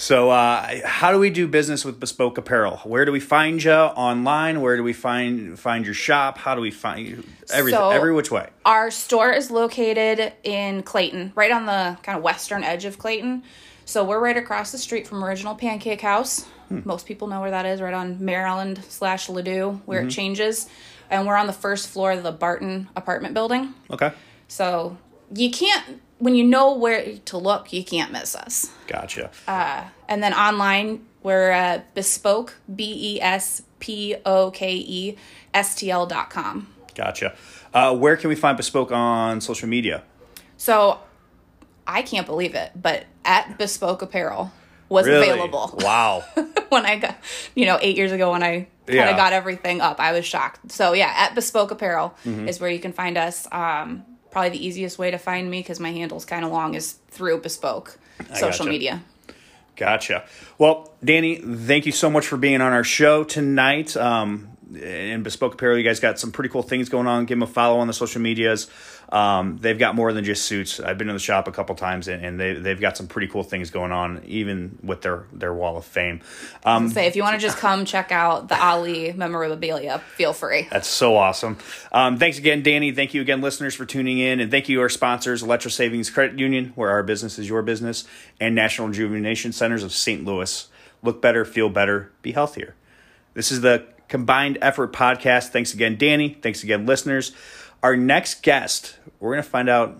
so, 0.00 0.30
uh, 0.30 0.80
how 0.86 1.10
do 1.10 1.18
we 1.18 1.28
do 1.28 1.48
business 1.48 1.84
with 1.84 1.98
Bespoke 1.98 2.38
Apparel? 2.38 2.76
Where 2.84 3.04
do 3.04 3.10
we 3.10 3.18
find 3.20 3.62
you 3.62 3.72
online? 3.72 4.60
Where 4.60 4.76
do 4.76 4.82
we 4.84 4.92
find 4.92 5.58
find 5.58 5.84
your 5.84 5.94
shop? 5.94 6.38
How 6.38 6.54
do 6.54 6.60
we 6.60 6.70
find 6.70 7.06
you? 7.06 7.24
Everything, 7.52 7.80
So- 7.80 7.90
every 7.90 8.12
which 8.12 8.30
way. 8.30 8.48
Our 8.64 8.90
store 8.92 9.32
is 9.32 9.50
located 9.50 10.32
in 10.44 10.82
Clayton, 10.84 11.32
right 11.34 11.50
on 11.50 11.66
the 11.66 11.98
kind 12.02 12.16
of 12.16 12.22
western 12.22 12.62
edge 12.62 12.84
of 12.84 12.98
Clayton. 12.98 13.42
So 13.84 14.04
we're 14.04 14.20
right 14.20 14.36
across 14.36 14.70
the 14.70 14.78
street 14.78 15.08
from 15.08 15.24
Original 15.24 15.54
Pancake 15.54 16.00
House. 16.02 16.44
Most 16.70 17.06
people 17.06 17.28
know 17.28 17.40
where 17.40 17.50
that 17.50 17.64
is, 17.64 17.80
right 17.80 17.94
on 17.94 18.22
Maryland 18.22 18.84
slash 18.90 19.28
Ladue, 19.28 19.80
where 19.86 20.02
it 20.02 20.10
changes. 20.10 20.68
And 21.10 21.26
we're 21.26 21.36
on 21.36 21.46
the 21.46 21.54
first 21.54 21.88
floor 21.88 22.12
of 22.12 22.22
the 22.22 22.30
Barton 22.32 22.88
apartment 22.94 23.32
building. 23.32 23.72
Okay, 23.90 24.12
So 24.48 24.98
you 25.34 25.50
can't, 25.50 26.02
when 26.18 26.34
you 26.34 26.44
know 26.44 26.74
where 26.74 27.16
to 27.26 27.38
look, 27.38 27.72
you 27.72 27.84
can't 27.84 28.12
miss 28.12 28.34
us. 28.34 28.70
gotcha. 28.86 29.30
And 30.08 30.22
then 30.22 30.32
online, 30.34 31.06
we're 31.22 31.52
uh, 31.52 31.80
bespoke, 31.94 32.54
B 32.74 33.16
E 33.16 33.20
S 33.22 33.62
P 33.78 34.16
O 34.24 34.50
K 34.50 34.74
E, 34.76 35.16
S 35.54 35.74
T 35.74 35.90
L 35.90 36.06
dot 36.06 36.30
com. 36.30 36.68
Gotcha. 36.94 37.34
Uh, 37.72 37.94
where 37.94 38.16
can 38.16 38.28
we 38.28 38.34
find 38.34 38.56
Bespoke 38.56 38.90
on 38.90 39.40
social 39.40 39.68
media? 39.68 40.02
So 40.56 40.98
I 41.86 42.02
can't 42.02 42.26
believe 42.26 42.54
it, 42.54 42.72
but 42.74 43.04
at 43.24 43.58
Bespoke 43.58 44.02
Apparel 44.02 44.50
was 44.88 45.06
Really? 45.06 45.28
available 45.28 45.78
Wow. 45.82 46.24
when 46.70 46.86
I 46.86 46.96
got, 46.96 47.16
you 47.54 47.66
know, 47.66 47.78
eight 47.82 47.96
years 47.96 48.10
ago 48.10 48.32
when 48.32 48.42
I 48.42 48.50
kind 48.50 48.68
of 48.88 48.94
Yeah. 48.94 49.16
got 49.16 49.32
everything 49.34 49.80
up. 49.82 50.00
I 50.00 50.12
was 50.12 50.24
shocked. 50.24 50.72
So 50.72 50.94
yeah, 50.94 51.12
at 51.14 51.34
Bespoke 51.34 51.70
Apparel 51.70 52.14
Mm-hmm. 52.24 52.48
is 52.48 52.58
where 52.58 52.70
you 52.70 52.78
can 52.80 52.92
find 52.94 53.16
us. 53.18 53.46
Um, 53.52 54.04
probably 54.30 54.50
the 54.50 54.66
easiest 54.66 54.98
way 54.98 55.10
to 55.10 55.18
find 55.18 55.50
me 55.50 55.60
because 55.60 55.80
my 55.80 55.92
handle's 55.92 56.24
kind 56.24 56.44
of 56.44 56.50
long 56.50 56.74
is 56.74 56.92
through 57.08 57.40
Bespoke 57.40 57.98
social 58.34 58.50
gotcha. 58.50 58.64
media. 58.64 59.02
Gotcha. 59.76 60.24
Well, 60.58 60.92
Danny, 61.04 61.36
thank 61.36 61.86
you 61.86 61.92
so 61.92 62.10
much 62.10 62.26
for 62.26 62.36
being 62.36 62.60
on 62.60 62.72
our 62.72 62.84
show 62.84 63.24
tonight. 63.24 63.96
Um, 63.96 64.48
in 64.74 65.22
Bespoke 65.22 65.54
Apparel, 65.54 65.78
you 65.78 65.84
guys 65.84 66.00
got 66.00 66.18
some 66.18 66.32
pretty 66.32 66.50
cool 66.50 66.62
things 66.62 66.88
going 66.88 67.06
on. 67.06 67.24
Give 67.24 67.38
them 67.38 67.48
a 67.48 67.50
follow 67.50 67.78
on 67.78 67.86
the 67.86 67.92
social 67.92 68.20
medias. 68.20 68.68
Um, 69.10 69.56
they've 69.58 69.78
got 69.78 69.94
more 69.94 70.12
than 70.12 70.24
just 70.24 70.44
suits. 70.44 70.80
I've 70.80 70.98
been 70.98 71.08
in 71.08 71.14
the 71.14 71.20
shop 71.20 71.48
a 71.48 71.52
couple 71.52 71.74
times, 71.74 72.08
and, 72.08 72.24
and 72.24 72.38
they 72.38 72.52
they've 72.54 72.80
got 72.80 72.96
some 72.96 73.06
pretty 73.06 73.26
cool 73.28 73.42
things 73.42 73.70
going 73.70 73.90
on, 73.90 74.22
even 74.26 74.78
with 74.82 75.00
their 75.00 75.24
their 75.32 75.54
wall 75.54 75.78
of 75.78 75.86
fame. 75.86 76.20
Um, 76.64 76.90
Say 76.90 77.06
if 77.06 77.16
you 77.16 77.22
want 77.22 77.34
to 77.34 77.40
just 77.40 77.56
come 77.56 77.86
check 77.86 78.12
out 78.12 78.48
the 78.48 78.62
Ali 78.62 79.12
memorabilia, 79.14 80.00
feel 80.16 80.34
free. 80.34 80.68
That's 80.70 80.88
so 80.88 81.16
awesome. 81.16 81.56
Um, 81.90 82.18
thanks 82.18 82.38
again, 82.38 82.62
Danny. 82.62 82.92
Thank 82.92 83.14
you 83.14 83.22
again, 83.22 83.40
listeners, 83.40 83.74
for 83.74 83.86
tuning 83.86 84.18
in. 84.18 84.40
And 84.40 84.50
thank 84.50 84.68
you, 84.68 84.80
our 84.82 84.90
sponsors, 84.90 85.42
Electro 85.42 85.70
Savings 85.70 86.10
Credit 86.10 86.38
Union, 86.38 86.72
where 86.74 86.90
our 86.90 87.02
business 87.02 87.38
is 87.38 87.48
your 87.48 87.62
business, 87.62 88.04
and 88.38 88.54
National 88.54 88.88
Rejuvenation 88.88 89.52
Centers 89.52 89.82
of 89.82 89.92
St. 89.92 90.24
Louis. 90.24 90.68
Look 91.02 91.22
better, 91.22 91.44
feel 91.44 91.70
better, 91.70 92.12
be 92.20 92.32
healthier. 92.32 92.74
This 93.32 93.52
is 93.52 93.60
the 93.62 93.86
Combined 94.08 94.58
Effort 94.60 94.92
Podcast. 94.92 95.48
Thanks 95.48 95.72
again, 95.72 95.96
Danny. 95.96 96.36
Thanks 96.42 96.62
again, 96.64 96.86
listeners. 96.86 97.32
Our 97.82 97.96
next 97.96 98.42
guest, 98.42 98.96
we're 99.20 99.32
going 99.32 99.42
to 99.42 99.48
find 99.48 99.68
out 99.68 99.98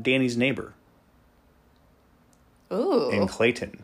Danny's 0.00 0.36
neighbor 0.36 0.74
in 2.70 2.76
Ooh, 2.78 3.26
Clayton. 3.28 3.82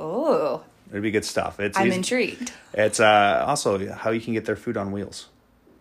ooh, 0.00 0.60
It'd 0.90 1.02
be 1.02 1.10
good 1.10 1.24
stuff. 1.24 1.60
It's 1.60 1.76
I'm 1.78 1.86
it's- 1.88 1.96
intrigued. 1.96 2.52
It's 2.74 3.00
uh, 3.00 3.44
also 3.46 3.92
how 3.94 4.10
you 4.10 4.20
can 4.20 4.32
get 4.32 4.44
their 4.46 4.56
food 4.56 4.76
on 4.76 4.90
wheels. 4.92 5.28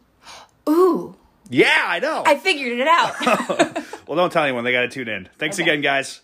Ooh, 0.70 1.16
Yeah, 1.50 1.84
I 1.88 2.00
know. 2.00 2.24
I 2.26 2.36
figured 2.38 2.80
it 2.80 2.88
out. 2.88 3.78
Well, 4.08 4.18
don't 4.18 4.30
tell 4.34 4.44
anyone. 4.44 4.66
They 4.66 4.74
got 4.74 4.82
to 4.82 4.90
tune 4.90 5.08
in. 5.08 5.30
Thanks 5.38 5.58
Okay. 5.58 5.64
again, 5.72 5.80
guys. 5.82 6.20